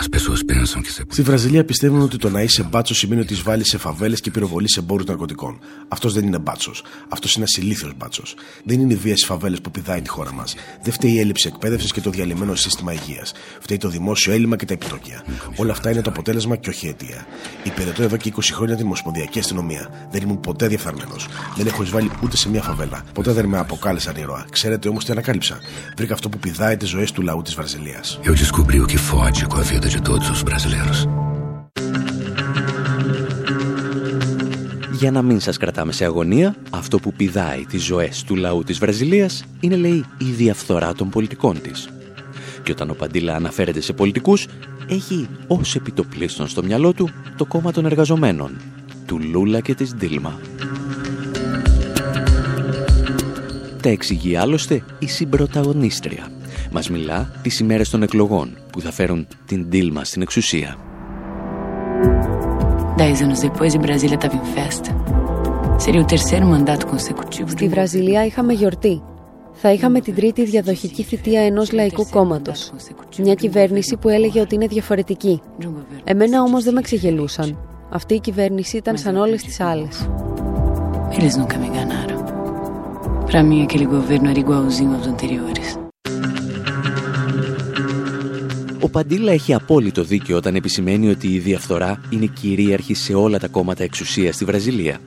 as 0.00 0.08
pessoas 0.08 0.42
pensam 0.42 0.82
que 0.82 0.92
ser 0.92 1.04
Στη 1.08 1.22
Βραζιλία 1.22 1.64
πιστεύουν 1.64 2.00
ότι 2.00 2.16
το 2.16 2.30
να 2.30 2.42
είσαι 2.42 2.62
μπάτσος 2.62 2.98
σημαίνει 2.98 3.20
ότι 3.20 3.32
εισβάλλεις 3.32 3.68
σε 3.68 3.78
φαβέλες 3.78 4.20
και 4.20 4.30
πυροβολείς 4.30 4.76
εμπόρους 4.76 5.06
ναρκωτικών. 5.06 5.58
Αυτός 5.88 6.14
δεν 6.14 6.26
είναι 6.26 6.38
μπάτσος. 6.38 6.84
Αυτός 7.08 7.34
είναι 7.34 7.44
ένα 7.54 7.64
ηλίθιο 7.64 7.92
μπάτσος. 7.96 8.34
Δεν 8.64 8.80
είναι 8.80 8.92
η 8.92 8.96
βία 8.96 9.16
στι 9.16 9.26
φαβέλες 9.26 9.60
που 9.60 9.70
πηδάει 9.70 10.02
τη 10.02 10.08
χώρα 10.08 10.32
μας. 10.32 10.54
Δεν 10.82 10.92
φταίει 10.92 11.12
η 11.12 11.18
έλλειψη 11.18 11.48
εκπαίδευσης 11.48 11.92
και 11.92 12.00
το 12.00 12.10
διαλυμένο 12.10 12.54
σύστημα 12.54 12.92
υγείας. 12.92 13.32
Φταίει 13.60 13.76
το 13.78 13.88
δημόσιο 13.88 14.32
έλλειμμα 14.32 14.56
και 14.56 14.64
τα 14.64 14.72
επιτόκια. 14.72 15.24
Όλα 15.56 15.72
αυτά 15.72 15.90
είναι 15.90 16.00
το 16.00 16.10
αποτέλεσμα 16.10 16.56
και 16.56 16.68
όχι 16.68 16.86
αιτία. 16.86 17.26
Υπηρετώ 17.64 18.02
εδώ 18.02 18.16
και 18.16 18.32
20 18.36 18.40
χρόνια 18.52 18.76
την 18.76 18.84
Ομοσπονδιακή 18.84 19.38
Αστυνομία. 19.38 20.08
Δεν 20.10 20.22
ήμουν 20.22 20.40
ποτέ 20.40 20.68
διαφθαρμένο. 20.68 21.16
Δεν 21.56 21.66
έχω 21.66 21.82
εισβάλει 21.82 22.10
ούτε 22.22 22.36
σε 22.36 22.48
μια 22.48 22.62
φαβέλα. 22.62 23.04
Ποτέ 23.14 23.32
δεν 23.32 23.46
με 23.46 23.58
αποκάλεσαν 23.58 24.16
ήρωα. 24.16 24.46
Ξέρετε 24.50 24.88
όμως 24.88 25.04
τι 25.04 25.12
ανακάλυψα. 25.12 25.58
Βρήκα 25.96 26.14
αυτό 26.14 26.28
που 26.28 26.38
πηδάει 26.38 26.76
τις 26.76 26.88
ζωές 26.88 27.12
του 27.12 27.22
λαού 27.22 27.42
της 27.42 27.54
Βραζιλίας. 27.54 28.18
Eu 28.24 28.34
descobri 28.34 28.80
o 28.80 28.86
que 28.86 28.98
fode 29.10 29.46
com 29.50 29.58
a 29.58 29.62
vida 29.72 29.83
de 29.92 30.00
todos 30.00 30.30
os 30.30 30.42
brasileiros. 30.42 31.08
Για 34.92 35.10
να 35.10 35.22
μην 35.22 35.40
σας 35.40 35.56
κρατάμε 35.56 35.92
σε 35.92 36.04
αγωνία, 36.04 36.56
αυτό 36.70 36.98
που 36.98 37.12
πηδάει 37.12 37.64
τις 37.64 37.82
ζωές 37.82 38.22
του 38.22 38.36
λαού 38.36 38.62
της 38.62 38.78
Βραζιλίας 38.78 39.44
είναι, 39.60 39.76
λέει, 39.76 40.04
η 40.18 40.24
διαφθορά 40.24 40.94
των 40.94 41.08
πολιτικών 41.10 41.60
της. 41.60 41.88
Και 42.62 42.72
όταν 42.72 42.90
ο 42.90 42.94
Παντήλα 42.94 43.34
αναφέρεται 43.34 43.80
σε 43.80 43.92
πολιτικούς, 43.92 44.46
έχει 44.88 45.28
ως 45.46 45.74
επιτοπλίστων 45.74 46.48
στο 46.48 46.62
μυαλό 46.62 46.92
του 46.92 47.10
το 47.36 47.44
κόμμα 47.44 47.72
των 47.72 47.84
εργαζομένων, 47.86 48.56
του 49.06 49.20
Λούλα 49.20 49.60
και 49.60 49.74
της 49.74 49.94
Ντίλμα. 49.94 50.40
Τα 53.82 53.88
εξηγεί 53.88 54.36
άλλωστε 54.36 54.82
η 54.98 55.06
συμπροταγωνίστρια. 55.06 56.30
Μας 56.76 56.90
μιλά 56.90 57.30
τις 57.42 57.58
ημέρες 57.58 57.90
των 57.90 58.02
εκλογών 58.02 58.58
που 58.72 58.80
θα 58.80 58.90
φέρουν 58.90 59.26
την 59.46 59.66
Ντίλμα 59.68 60.04
στην 60.04 60.22
εξουσία. 60.22 60.76
Dez 62.98 63.18
anos 63.26 63.40
depois, 63.46 63.72
e 63.74 63.78
Brasília 63.78 64.16
estava 64.20 64.36
em 64.40 64.46
festa. 64.56 64.90
Seria 65.84 66.00
o 66.00 66.06
terceiro 66.14 66.46
mandato 66.46 66.86
consecutivo. 66.86 67.48
Στη 67.48 67.68
Βραζιλία 67.68 68.24
είχαμε 68.24 68.52
γιορτή. 68.52 69.02
Θα 69.52 69.72
είχαμε 69.72 70.00
την 70.00 70.14
τρίτη 70.14 70.44
διαδοχική 70.44 71.02
θητεία 71.02 71.40
ενός 71.40 71.72
λαϊκού 71.72 72.06
κόμματος. 72.10 72.72
Μια 73.18 73.34
κυβέρνηση 73.34 73.96
που 73.96 74.08
έλεγε 74.08 74.40
ότι 74.40 74.54
είναι 74.54 74.66
διαφορετική. 74.66 75.40
Εμένα 76.04 76.42
όμως 76.42 76.64
δεν 76.64 76.74
με 76.74 76.80
ξεγελούσαν. 76.80 77.58
Αυτή 77.90 78.14
η 78.14 78.20
κυβέρνηση 78.20 78.76
ήταν 78.76 78.96
σαν 78.98 79.16
όλες 79.16 79.42
τις 79.42 79.60
άλλες. 79.60 80.08
Eles 81.18 81.36
nunca 81.40 81.56
me 81.60 81.66
enganaram. 81.70 82.20
Pra 83.30 83.42
mim, 83.48 83.60
aquele 83.66 83.86
governo 83.96 84.26
era 84.32 84.40
igualzinho 84.44 84.92
aos 84.96 85.06
anteriores. 85.14 85.83
Παντήλα 88.94 89.32
έχει 89.32 89.54
απόλυτο 89.54 90.02
δίκιο 90.02 90.36
όταν 90.36 90.54
επισημαίνει 90.54 91.10
ότι 91.10 91.28
η 91.28 91.38
διαφθορά 91.38 92.00
είναι 92.10 92.26
κυρίαρχη 92.26 92.94
σε 92.94 93.14
όλα 93.14 93.38
τα 93.38 93.48
κόμματα 93.48 93.82
εξουσίας 93.82 94.34
στη 94.34 94.44
Βραζιλία. 94.44 94.98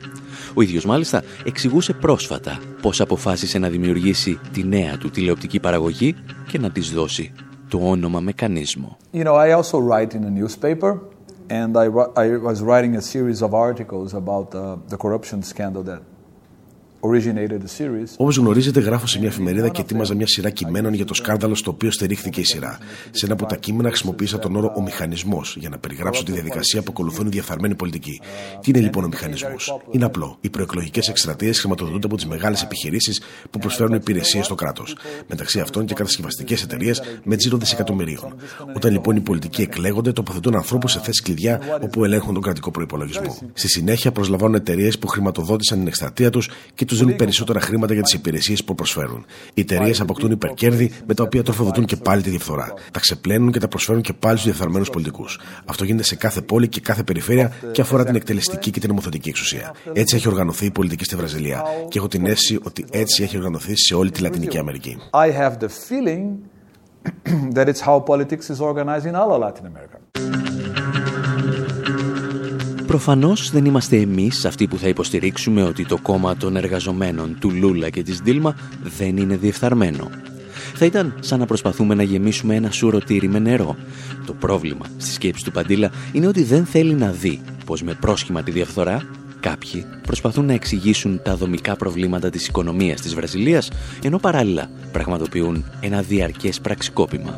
Ο 0.54 0.62
ίδιος 0.62 0.86
μάλιστα 0.86 1.24
εξηγούσε 1.46 1.94
πρόσφατα 1.94 2.60
πώς 2.82 3.02
αποφάσισε 3.02 3.60
να 3.60 3.70
δημιουργήσει 3.70 4.40
τη 4.54 4.64
νέα 4.64 4.98
του 4.98 5.10
τηλεοπτική 5.10 5.60
παραγωγή 5.60 6.16
και 6.48 6.60
να 6.60 6.70
της 6.70 6.92
δώσει 6.92 7.32
το 7.68 7.80
όνομα 7.82 8.20
Μεκανίσμο. 8.20 8.98
You 9.14 9.24
know, 9.24 9.36
I 9.36 9.52
also 9.52 9.80
write 9.80 10.14
in 10.14 10.24
a 10.24 10.32
newspaper, 10.42 10.92
and 11.50 11.78
I, 11.78 11.88
wri- 11.88 12.12
I 12.16 12.28
was 12.50 12.62
writing 12.62 12.96
a 12.96 13.02
series 13.02 13.42
of 13.42 13.54
articles 13.54 14.14
about 14.14 14.48
uh, 14.56 14.76
the 14.90 14.98
corruption 14.98 15.42
scandal 15.44 15.84
that 15.84 16.02
originated 16.02 16.06
the 16.06 16.06
series. 16.06 16.07
Όπως 18.18 18.38
γνωρίζετε, 18.38 18.80
γράφω 18.80 19.08
σε 19.08 19.20
μια 19.20 19.28
εφημερίδα 19.28 19.70
και 19.70 19.82
ετοίμαζα 19.82 20.16
μια 20.16 20.28
σειρά 20.28 20.50
κειμένων 20.50 20.94
για 20.94 21.06
το 21.06 21.14
σκάνδαλο 21.14 21.56
στο 21.56 21.72
οποίο 21.72 21.92
στηρίχθηκε 21.92 22.40
η 22.40 22.44
σειρά. 22.44 22.78
Σε 23.12 23.26
ένα 23.26 23.34
από 23.34 23.46
τα 23.46 23.56
κείμενα 23.56 23.90
χρησιμοποίησα 23.90 24.40
τον 24.40 24.56
όρο 24.56 24.74
Ο 24.78 24.82
Μηχανισμός 24.82 25.56
για 25.60 25.70
να 25.70 25.78
περιγράψω 25.78 26.24
τη 26.24 26.32
διαδικασία 26.32 26.82
που 26.82 26.88
ακολουθούν 26.90 27.26
οι 27.26 27.30
διαφθαρμένοι 27.30 27.76
πολιτικοί. 27.76 28.22
Τι 28.62 28.70
είναι 28.70 28.80
λοιπόν 28.80 29.04
ο 29.04 29.08
μηχανισμός; 29.08 29.80
Είναι 29.92 30.06
απλό. 30.06 30.38
Οι 30.42 30.50
προεκλογικές 30.50 31.08
εκστρατείες 31.08 31.60
χρηματοδοτούνται 31.60 32.06
από 32.06 32.16
τις 32.16 32.26
μεγάλες 32.26 32.64
επιχειρήσεις 32.64 33.22
που 33.50 33.60
προσφέρουν 33.60 33.94
υπηρεσίες 33.94 34.46
στο 34.46 34.56
κράτος. 34.56 34.96
Μεταξύ 35.28 35.60
αυτών 35.60 35.86
και 35.86 35.94
κατασκευαστικές 35.94 36.64
εταιρείες 36.64 37.02
με 37.24 37.36
τζίρο 37.36 37.58
δισεκατομμυρίων. 37.58 38.36
Όταν 38.76 38.92
λοιπόν 38.92 39.16
οι 39.16 39.22
πολιτικοί 39.22 39.62
εκλέγονται, 39.62 40.12
τοποθετούν 40.12 40.56
ανθρώπους 40.56 40.92
σε 40.92 41.00
θέσεις 41.00 41.22
κλειδιά 41.22 41.60
όπου 41.82 42.04
ελέγχουν 42.04 42.34
τον 42.34 42.44
κρατικό 42.44 42.72
προπολογισμό. 42.72 43.38
Στη 43.54 43.68
συνέχεια 43.68 44.12
προσλαμβάνουν 44.12 44.56
εταιρείες 44.56 45.00
που 45.00 45.08
χρηματοδότησαν 45.08 45.78
την 45.78 45.88
εκστρατεία 45.88 46.30
τους 46.30 46.50
και 46.74 46.86
τους 46.88 47.00
δίνουν 47.00 47.16
περισσότερα 47.16 47.60
χρήματα 47.60 47.94
για 47.94 48.04
τις 48.04 48.14
υπηρεσίες 48.14 48.64
που 48.64 48.76
προσφέρουν. 48.76 49.26
Οι 49.54 49.62
εταιρείες 49.62 50.02
αποκτούν 50.02 50.32
υπερκέρδη 50.32 50.92
με 51.06 51.14
τα 51.14 51.24
οποία 51.24 51.44
τροφοδοτούν 51.44 51.86
και 51.86 51.96
πάλι 51.96 52.22
τη 52.22 52.30
διαφθορά. 52.30 52.74
Τα 52.92 53.00
ξεπλένουν 53.00 53.52
και 53.52 53.60
τα 53.60 53.68
προσφέρουν 53.68 54.02
και 54.02 54.14
πάλι 54.14 54.38
στους 54.38 54.50
διεφθαρμένους 54.50 54.90
πολιτικούς. 54.90 55.40
Αυτό 55.66 55.84
γίνεται 55.84 56.04
σε 56.04 56.16
κάθε 56.16 56.42
πόλη 56.42 56.68
και 56.68 56.80
κάθε 56.80 57.04
περιφέρεια 57.04 57.52
και 57.72 57.82
αφορά 57.82 58.06
την 58.06 58.16
εκτελεστική 58.16 58.72
και 58.72 58.80
την 58.80 58.90
νομοθετική 58.90 59.30
εξουσία. 59.30 59.74
Έτσι 59.94 60.16
έχει 60.16 60.28
οργανωθεί 60.28 60.66
η 60.66 60.72
πολιτική 60.72 61.04
στη 61.04 61.16
Βραζιλία 61.16 61.64
και 61.90 61.98
έχω 61.98 62.08
την 62.08 62.26
αίσθηση 62.26 62.60
ότι 62.64 62.86
έτσι 62.92 63.24
έχει 63.24 63.38
οργανωθεί 63.38 63.78
σε 63.78 63.96
όλη 63.96 64.12
τη 64.12 64.22
Λατινική 64.22 64.58
Αμερική. 64.58 64.98
I 65.12 65.32
have 65.32 65.58
the 65.60 65.70
feeling 65.90 66.24
that 67.56 67.68
it's 67.70 67.82
how 67.82 68.00
politics 68.00 68.50
is 68.50 68.60
organized 68.62 69.06
in 69.06 69.16
all 69.16 69.40
Latin 69.40 69.66
America. 69.66 70.47
Προφανώς 72.88 73.52
δεν 73.52 73.66
είμαστε 73.66 73.98
εμείς 73.98 74.46
αυτοί 74.46 74.68
που 74.68 74.78
θα 74.78 74.88
υποστηρίξουμε 74.88 75.64
ότι 75.64 75.86
το 75.86 75.98
κόμμα 75.98 76.38
των 76.38 76.56
εργαζομένων 76.56 77.38
του 77.40 77.52
Λούλα 77.52 77.90
και 77.90 78.04
της 78.04 78.20
Δίλμα 78.20 78.56
δεν 78.98 79.18
είναι 79.18 79.36
διεφθαρμένο. 79.36 80.10
Θα 80.74 80.86
ήταν 80.86 81.14
σαν 81.20 81.40
να 81.40 81.46
προσπαθούμε 81.46 81.96
να 81.96 82.04
γεμίσουμε 82.04 82.56
ένα 82.56 82.72
σούρο 82.72 83.00
τύρι 83.00 83.28
με 83.28 83.40
νερό. 83.40 83.76
Το 84.26 84.34
πρόβλημα 84.34 84.86
στη 84.98 85.12
σκέψη 85.12 85.44
του 85.44 85.52
Παντήλα 85.52 85.92
είναι 86.12 86.28
ότι 86.28 86.44
δεν 86.44 86.66
θέλει 86.66 86.94
να 86.94 87.12
δει 87.12 87.42
πως 87.66 87.84
με 87.84 87.94
πρόσχημα 87.94 88.44
τη 88.44 88.52
διαφθορά 88.52 89.04
κάποιοι 89.40 89.86
προσπαθούν 90.02 90.46
να 90.46 90.54
εξηγήσουν 90.54 91.22
τα 91.24 91.36
δομικά 91.36 91.76
προβλήματα 91.76 92.30
της 92.30 92.48
οικονομίας 92.48 93.02
της 93.02 93.16
Βραζιλίας 93.16 93.70
ενώ 94.04 94.18
παράλληλα 94.18 94.70
πραγματοποιούν 94.92 95.66
ένα 95.80 96.02
διαρκές 96.02 96.60
πραξικόπημα. 96.60 97.36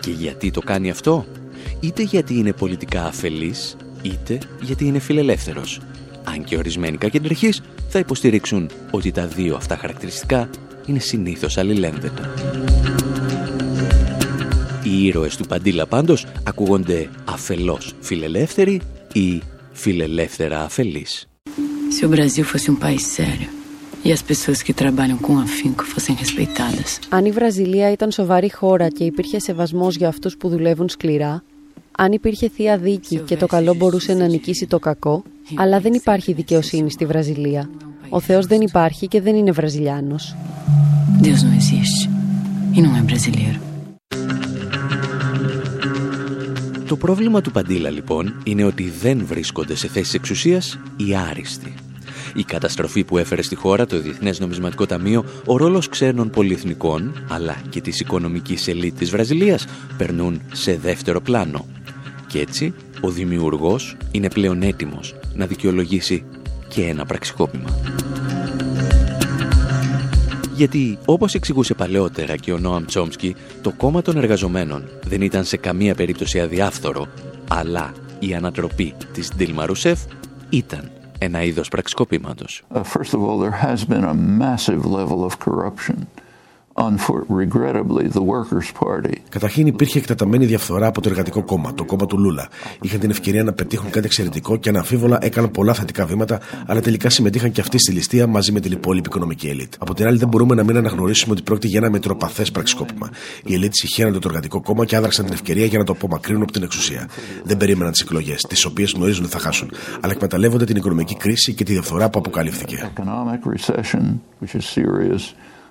Και 0.00 0.10
γιατί 0.10 0.50
το 0.50 0.60
κάνει 0.60 0.90
αυτό; 0.90 1.26
Είτε 1.80 2.02
γιατί 2.02 2.34
είναι 2.34 2.52
πολιτικά 2.52 3.04
αφελής, 3.04 3.76
είτε 4.02 4.38
γιατί 4.60 4.84
είναι 4.84 4.98
φιλελεύθερος. 4.98 5.80
Αν 6.24 6.44
και 6.44 6.56
ορισμένοι 6.56 6.96
κακεντρεχείς 6.96 7.62
θα 7.88 7.98
υποστηρίξουν 7.98 8.70
ότι 8.90 9.10
τα 9.10 9.26
δύο 9.26 9.56
αυτά 9.56 9.76
χαρακτηριστικά 9.76 10.48
είναι 10.86 10.98
συνήθως 10.98 11.58
αλληλένδετα. 11.58 12.34
Οι 14.82 15.06
ήρωες 15.06 15.36
του 15.36 15.46
Παντήλα 15.46 15.86
πάντως 15.86 16.26
ακούγονται 16.44 17.08
αφελώς 17.24 17.94
φιλελεύθεροι 18.00 18.80
ή 19.12 19.42
φιλελεύθερα 19.72 20.62
αφελείς. 20.62 21.28
Se 21.96 22.04
o 22.06 22.08
Brasil 22.08 22.44
fosse 22.52 22.68
um 22.72 22.78
país 22.86 23.02
sério 23.18 23.50
e 24.04 24.12
as 24.16 24.22
pessoas 24.30 24.58
que 24.66 24.74
trabalham 24.82 25.18
com 25.26 25.38
afinco 25.38 25.84
fossem 25.84 26.14
respeitadas. 26.16 26.98
Αν 27.08 27.24
η 27.24 27.30
Βραζιλία 27.30 27.90
ήταν 27.90 28.10
σοβαρή 28.10 28.52
χώρα 28.52 28.88
και 28.88 29.04
υπήρχε 29.04 29.38
σεβασμός 29.38 29.96
για 29.96 30.08
αυτούς 30.08 30.36
που 30.36 30.48
δουλεύουν 30.48 30.88
σκληρά, 30.88 31.42
αν 31.96 32.12
υπήρχε 32.12 32.48
θεία 32.48 32.78
δίκη 32.78 33.18
και 33.18 33.36
το 33.36 33.46
καλό 33.46 33.74
μπορούσε 33.74 34.14
να 34.14 34.26
νικήσει 34.26 34.66
το 34.66 34.78
κακό, 34.78 35.22
αλλά 35.54 35.80
δεν 35.80 35.92
υπάρχει 35.92 36.32
δικαιοσύνη 36.32 36.90
στη 36.90 37.06
Βραζιλία. 37.06 37.70
Ο 38.08 38.20
Θεός 38.20 38.46
δεν 38.46 38.60
υπάρχει 38.60 39.08
και 39.08 39.20
δεν 39.20 39.34
είναι 39.36 39.50
Βραζιλιάνος. 39.50 40.36
Deus 41.22 41.40
não 41.46 41.54
existe 41.60 42.02
e 42.76 42.80
não 42.80 42.96
é 42.96 43.02
brasileiro. 43.02 43.60
Το 46.88 46.96
πρόβλημα 46.96 47.40
του 47.40 47.50
Παντήλα 47.50 47.90
λοιπόν 47.90 48.40
είναι 48.44 48.64
ότι 48.64 48.92
δεν 49.00 49.26
βρίσκονται 49.26 49.74
σε 49.74 49.88
θέσεις 49.88 50.14
εξουσίας 50.14 50.78
οι 50.96 51.16
άριστοι. 51.30 51.74
Η 52.34 52.42
καταστροφή 52.42 53.04
που 53.04 53.18
έφερε 53.18 53.42
στη 53.42 53.54
χώρα 53.54 53.86
το 53.86 54.00
Διεθνές 54.00 54.40
Νομισματικό 54.40 54.86
Ταμείο, 54.86 55.24
ο 55.46 55.56
ρόλος 55.56 55.88
ξένων 55.88 56.30
πολυεθνικών, 56.30 57.24
αλλά 57.28 57.56
και 57.68 57.80
της 57.80 58.00
οικονομικής 58.00 58.68
ελίτ 58.68 58.98
της 58.98 59.10
Βραζιλίας, 59.10 59.66
περνούν 59.96 60.40
σε 60.52 60.76
δεύτερο 60.76 61.20
πλάνο. 61.20 61.66
Και 62.34 62.40
έτσι, 62.40 62.74
ο 63.00 63.10
δημιουργός 63.10 63.96
είναι 64.10 64.28
πλέον 64.28 64.62
έτοιμος 64.62 65.14
να 65.34 65.46
δικαιολογήσει 65.46 66.24
και 66.68 66.82
ένα 66.82 67.06
πραξικόπημα. 67.06 67.70
Γιατί, 70.54 70.98
όπως 71.04 71.34
εξηγούσε 71.34 71.74
παλαιότερα 71.74 72.36
και 72.36 72.52
ο 72.52 72.58
Νόαμ 72.58 72.84
Τσόμσκι, 72.84 73.36
το 73.62 73.72
κόμμα 73.72 74.02
των 74.02 74.16
εργαζομένων 74.16 74.84
δεν 75.04 75.22
ήταν 75.22 75.44
σε 75.44 75.56
καμία 75.56 75.94
περίπτωση 75.94 76.40
αδιάφθορο, 76.40 77.06
αλλά 77.48 77.92
η 78.18 78.34
ανατροπή 78.34 78.94
της 79.12 79.30
Ντίλμα 79.36 79.66
Ρουσέφ 79.66 80.00
ήταν 80.50 80.90
ένα 81.18 81.42
είδος 81.42 81.68
πραξικοπήματος. 81.68 82.62
Uh, 82.74 82.76
first 82.76 83.14
of 83.14 83.20
all, 83.20 83.38
there 83.38 83.64
has 83.66 83.84
been 83.84 84.04
a 84.04 84.14
massive 84.14 84.84
level 84.84 85.24
of 85.24 85.38
corruption. 85.38 85.96
Καταρχήν 89.28 89.66
υπήρχε 89.66 89.98
εκτεταμένη 89.98 90.46
διαφθορά 90.46 90.86
από 90.86 91.00
το 91.00 91.08
Εργατικό 91.08 91.42
Κόμμα, 91.42 91.74
το 91.74 91.84
κόμμα 91.84 92.06
του 92.06 92.18
Λούλα. 92.18 92.48
Είχαν 92.80 93.00
την 93.00 93.10
ευκαιρία 93.10 93.44
να 93.44 93.52
πετύχουν 93.52 93.90
κάτι 93.90 94.06
εξαιρετικό 94.06 94.56
και 94.56 94.68
αναμφίβολα 94.68 95.18
έκαναν 95.20 95.50
πολλά 95.50 95.74
θετικά 95.74 96.06
βήματα, 96.06 96.40
αλλά 96.66 96.80
τελικά 96.80 97.10
συμμετείχαν 97.10 97.52
και 97.52 97.60
αυτοί 97.60 97.78
στη 97.78 97.92
ληστεία 97.92 98.26
μαζί 98.26 98.52
με 98.52 98.60
την 98.60 98.72
υπόλοιπη 98.72 99.08
οικονομική 99.08 99.48
ελίτ. 99.48 99.74
Από 99.78 99.94
την 99.94 100.06
άλλη, 100.06 100.18
δεν 100.18 100.28
μπορούμε 100.28 100.54
να 100.54 100.64
μην 100.64 100.76
αναγνωρίσουμε 100.76 101.32
ότι 101.32 101.42
πρόκειται 101.42 101.66
για 101.66 101.78
ένα 101.78 101.90
μετροπαθές 101.90 102.50
πραξικόπημα. 102.50 103.10
Οι 103.44 103.54
ελίτ 103.54 103.72
συχαίνονται 103.74 104.18
το 104.18 104.28
Εργατικό 104.28 104.60
Κόμμα 104.60 104.84
και 104.84 104.96
άδραξαν 104.96 105.24
την 105.24 105.34
ευκαιρία 105.34 105.64
για 105.66 105.78
να 105.78 105.84
το 105.84 105.92
απομακρύνουν 105.92 106.42
από 106.42 106.52
την 106.52 106.62
εξουσία. 106.62 107.08
Δεν 107.44 107.56
περίμεναν 107.56 107.92
τις 107.92 108.00
εκλογές, 108.00 108.40
τις 108.42 108.64
οποίες 108.64 108.92
γνωρίζουν 108.96 109.24
ότι 109.24 109.32
θα 109.32 109.38
χάσουν, 109.38 109.70
αλλά 110.00 110.12
εκμεταλλεύονται 110.12 110.64
την 110.64 110.76
οικονομική 110.76 111.16
κρίση 111.16 111.54
και 111.54 111.64
τη 111.64 111.72
διαφθορά 111.72 112.10
που 112.10 112.18
αποκαλύφθηκε 112.18 112.90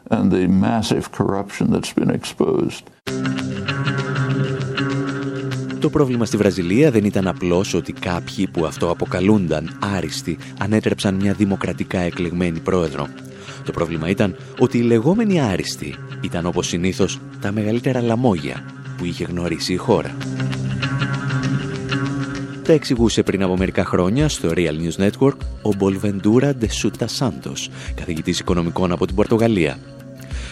and 0.09 0.31
the 0.31 0.47
massive 0.47 1.11
corruption 1.11 1.71
that's 1.71 1.93
been 1.93 2.11
exposed. 2.19 2.83
Το 5.79 5.89
πρόβλημα 5.89 6.25
στη 6.25 6.37
Βραζιλία 6.37 6.91
δεν 6.91 7.05
ήταν 7.05 7.27
απλώς 7.27 7.73
ότι 7.73 7.93
κάποιοι 7.93 8.47
που 8.47 8.65
αυτό 8.65 8.89
αποκαλούνταν 8.89 9.77
άριστοι 9.95 10.37
ανέτρεψαν 10.59 11.15
μια 11.15 11.33
δημοκρατικά 11.33 11.99
εκλεγμένη 11.99 12.59
πρόεδρο. 12.59 13.07
Το 13.65 13.71
πρόβλημα 13.71 14.09
ήταν 14.09 14.35
ότι 14.59 14.77
οι 14.77 14.81
λεγόμενοι 14.81 15.41
άριστοι 15.41 15.95
ήταν 16.21 16.45
όπως 16.45 16.67
συνήθως 16.67 17.19
τα 17.41 17.51
μεγαλύτερα 17.51 18.01
λαμόγια 18.01 18.63
που 18.97 19.05
είχε 19.05 19.23
γνωρίσει 19.23 19.73
η 19.73 19.77
χώρα. 19.77 20.15
Τα 22.63 22.73
εξηγούσε 22.73 23.23
πριν 23.23 23.43
από 23.43 23.57
μερικά 23.57 23.85
χρόνια 23.85 24.29
στο 24.29 24.49
Real 24.55 24.57
News 24.57 25.07
Network 25.07 25.37
ο 25.61 25.73
Μπολβεντούρα 25.77 26.55
Ντεσούτα 26.55 27.07
Σάντος, 27.07 27.69
καθηγητής 27.95 28.39
οικονομικών 28.39 28.91
από 28.91 29.05
την 29.05 29.15
Πορτογαλία. 29.15 29.77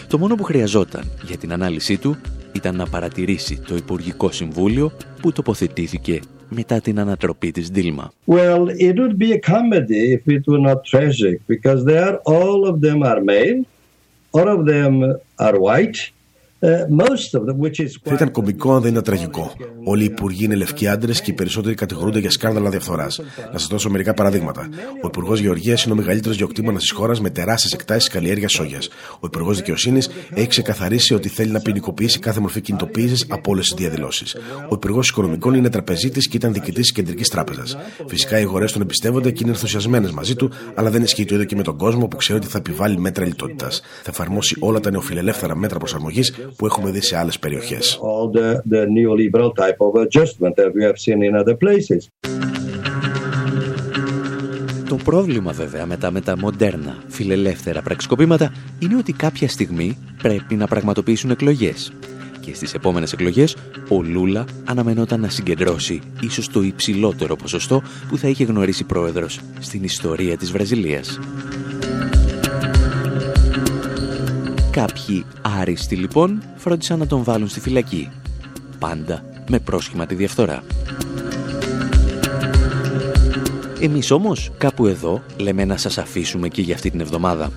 Το 0.08 0.18
μόνο 0.18 0.34
που 0.34 0.42
χρειαζόταν 0.42 1.10
για 1.22 1.36
την 1.36 1.52
ανάλυση 1.52 1.96
του 1.96 2.16
ήταν 2.52 2.76
να 2.76 2.86
παρατηρήσει 2.86 3.60
το 3.66 3.74
Υπουργικό 3.74 4.30
Συμβούλιο 4.30 4.92
που 5.20 5.32
τοποθετήθηκε 5.32 6.20
μετά 6.48 6.80
την 6.80 6.98
ανατροπή 6.98 7.50
της 7.50 7.68
Δίλμα. 7.68 8.12
Well, 8.26 8.66
it 8.68 8.94
would 8.94 9.18
be 9.18 9.32
a 9.32 9.40
comedy 9.50 10.12
if 10.16 10.32
it 10.32 10.42
were 10.46 10.70
not 10.70 10.84
tragic 10.84 11.40
because 11.46 11.84
they 11.84 11.98
are 12.08 12.16
all 12.24 12.66
of 12.70 12.80
them 12.80 13.02
are 13.02 13.20
male, 13.24 13.60
all 14.30 14.48
of 14.56 14.64
them 14.66 14.92
are 15.36 15.56
white. 15.58 16.12
Ε, 16.64 16.86
Θα 18.02 18.14
ήταν 18.14 18.30
κομικό 18.30 18.74
αν 18.74 18.82
δεν 18.82 18.90
ήταν 18.90 19.02
τραγικό. 19.02 19.52
Όλοι 19.84 20.02
οι 20.02 20.04
υπουργοί 20.04 20.44
είναι 20.44 20.54
λευκοί 20.54 20.88
άντρες 20.88 21.20
και 21.20 21.30
οι 21.30 21.34
περισσότεροι 21.34 21.74
κατηγορούνται 21.74 22.18
για 22.18 22.30
σκάνδαλα 22.30 22.70
διαφθοράς. 22.70 23.20
Να 23.52 23.58
σας 23.58 23.66
δώσω 23.66 23.90
μερικά 23.90 24.14
παραδείγματα. 24.14 24.68
Ο 25.02 25.06
Υπουργός 25.06 25.40
Γεωργίας 25.40 25.84
είναι 25.84 25.92
ο 25.92 25.96
μεγαλύτερος 25.96 26.36
γεωκτήμονας 26.36 26.80
της 26.80 26.90
χώρας 26.90 27.20
με 27.20 27.30
τεράστιες 27.30 27.72
εκτάσεις 27.72 28.08
καλλιέργειας 28.08 28.52
σόγιας. 28.52 28.88
Ο 29.14 29.26
Υπουργός 29.26 29.56
Δικαιοσύνης 29.56 30.08
έχει 30.34 30.46
ξεκαθαρίσει 30.46 31.14
ότι 31.14 31.28
θέλει 31.28 31.50
να 31.50 31.60
ποινικοποιήσει 31.60 32.18
κάθε 32.18 32.40
μορφή 32.40 32.60
κινητοποίησης 32.60 33.26
από 33.28 33.50
όλες 33.50 33.64
τις 33.64 33.74
διαδηλώσεις. 33.74 34.36
Ο 34.68 34.74
Υπουργός 34.74 35.08
Οικονομικών 35.08 35.54
είναι 35.54 35.68
τραπεζίτης 35.68 36.28
και 36.28 36.36
ήταν 36.36 36.52
διοικητής 36.52 36.82
της 36.82 36.92
Κεντρικής 36.92 37.28
Τράπεζας. 37.28 37.76
Φυσικά 38.06 38.38
οι 38.38 38.42
αγορές 38.42 38.72
τον 38.72 38.82
εμπιστεύονται 38.82 39.30
και 39.30 39.38
είναι 39.42 39.52
ενθουσιασμένες 39.52 40.10
μαζί 40.10 40.34
του, 40.34 40.50
αλλά 40.74 40.90
δεν 40.90 41.02
ισχύει 41.02 41.24
το 41.24 41.34
ίδιο 41.34 41.46
και 41.46 41.56
με 41.56 41.62
τον 41.62 41.76
κόσμο 41.76 42.08
που 42.08 42.16
ξέρει 42.16 42.38
ότι 42.38 42.46
θα 42.46 42.58
επιβάλλει 42.58 42.98
μέτρα 42.98 43.24
λιτότητας. 43.24 43.82
Θα 44.02 44.10
εφαρμόσει 44.10 44.56
όλα 44.58 44.80
τα 44.80 44.90
νεοφιλελεύθερα 44.90 45.56
μέτρα 45.56 45.78
προσαρμογής 45.78 46.32
που 46.56 46.66
έχουμε 46.66 46.90
δει 46.90 47.00
σε 47.00 47.16
άλλες 47.16 47.38
περιοχές. 47.38 48.00
Το 54.88 54.98
πρόβλημα 55.04 55.52
βέβαια 55.52 55.86
με 55.86 55.96
τα 55.96 56.10
μεταμοντέρνα 56.10 56.96
φιλελεύθερα 57.08 57.82
πραξικοπήματα 57.82 58.52
είναι 58.78 58.96
ότι 58.96 59.12
κάποια 59.12 59.48
στιγμή 59.48 59.98
πρέπει 60.22 60.54
να 60.54 60.66
πραγματοποιήσουν 60.66 61.30
εκλογές. 61.30 61.92
Και 62.40 62.54
στις 62.54 62.74
επόμενες 62.74 63.12
εκλογές 63.12 63.56
ο 63.88 64.02
Λούλα 64.02 64.44
αναμενόταν 64.64 65.20
να 65.20 65.28
συγκεντρώσει 65.28 66.00
ίσως 66.20 66.48
το 66.48 66.62
υψηλότερο 66.62 67.36
ποσοστό 67.36 67.82
που 68.08 68.16
θα 68.18 68.28
είχε 68.28 68.44
γνωρίσει 68.44 68.84
πρόεδρος 68.84 69.40
στην 69.60 69.84
ιστορία 69.84 70.36
της 70.36 70.52
Βραζιλίας. 70.52 71.18
Κάποιοι 74.72 75.24
άριστοι 75.60 75.96
λοιπόν 75.96 76.42
φρόντισαν 76.56 76.98
να 76.98 77.06
τον 77.06 77.22
βάλουν 77.24 77.48
στη 77.48 77.60
φυλακή. 77.60 78.08
Πάντα 78.78 79.24
με 79.48 79.58
πρόσχημα 79.58 80.06
τη 80.06 80.14
διαφθορά. 80.14 80.62
Εμείς 83.80 84.10
όμως 84.10 84.50
κάπου 84.58 84.86
εδώ 84.86 85.22
λέμε 85.36 85.64
να 85.64 85.76
σας 85.76 85.98
αφήσουμε 85.98 86.48
και 86.48 86.62
για 86.62 86.74
αυτή 86.74 86.90
την 86.90 87.00
εβδομάδα. 87.00 87.50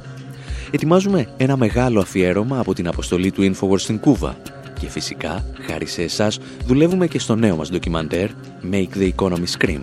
Ετοιμάζουμε 0.71 1.27
ένα 1.37 1.57
μεγάλο 1.57 1.99
αφιέρωμα 1.99 2.59
από 2.59 2.73
την 2.73 2.87
αποστολή 2.87 3.31
του 3.31 3.53
Infowars 3.53 3.79
στην 3.79 3.99
Κούβα 3.99 4.37
και 4.79 4.89
φυσικά, 4.89 5.45
χάρη 5.67 5.85
σε 5.85 6.01
εσάς, 6.01 6.39
δουλεύουμε 6.65 7.07
και 7.07 7.19
στο 7.19 7.35
νέο 7.35 7.55
μας 7.55 7.69
ντοκιμαντέρ 7.69 8.29
Make 8.71 8.97
the 8.97 9.11
Economy 9.15 9.45
Scream 9.59 9.79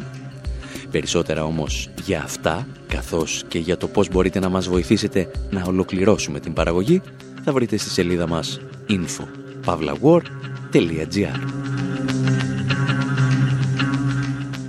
Περισσότερα 0.93 1.45
όμως 1.45 1.89
για 2.05 2.23
αυτά, 2.23 2.67
καθώς 2.89 3.45
και 3.49 3.59
για 3.59 3.77
το 3.77 3.89
πώς 3.89 4.09
μπορείτε 4.09 4.39
να 4.39 4.49
μας 4.49 4.69
βοηθήσετε 4.69 5.31
να 5.51 5.65
ολοκληρώσουμε 5.67 6.41
την 6.41 6.53
παραγωγή, 6.53 7.03
θα 7.45 7.53
βρείτε 7.53 7.77
στη 7.77 7.91
σελίδα 7.91 8.29
μας 8.29 8.61
info.pavlawar.gr 8.89 11.39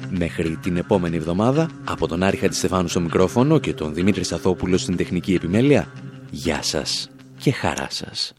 Μέχρι 0.10 0.58
την 0.62 0.78
επόμενη 0.78 1.16
εβδομάδα, 1.16 1.70
από 1.84 2.08
τον 2.08 2.24
Άρχα 2.24 2.48
της 2.48 2.58
Στεφάνου 2.58 2.88
στο 2.88 3.00
μικρόφωνο 3.00 3.60
και 3.60 3.74
τον 3.74 3.94
Δημήτρη 3.94 4.24
Σαθόπουλο 4.24 4.78
στην 4.78 4.96
τεχνική 4.96 5.34
επιμέλεια, 5.34 5.88
γεια 6.32 6.62
σας 6.62 7.10
και 7.38 7.52
χαρά 7.52 7.88
σας. 7.90 8.34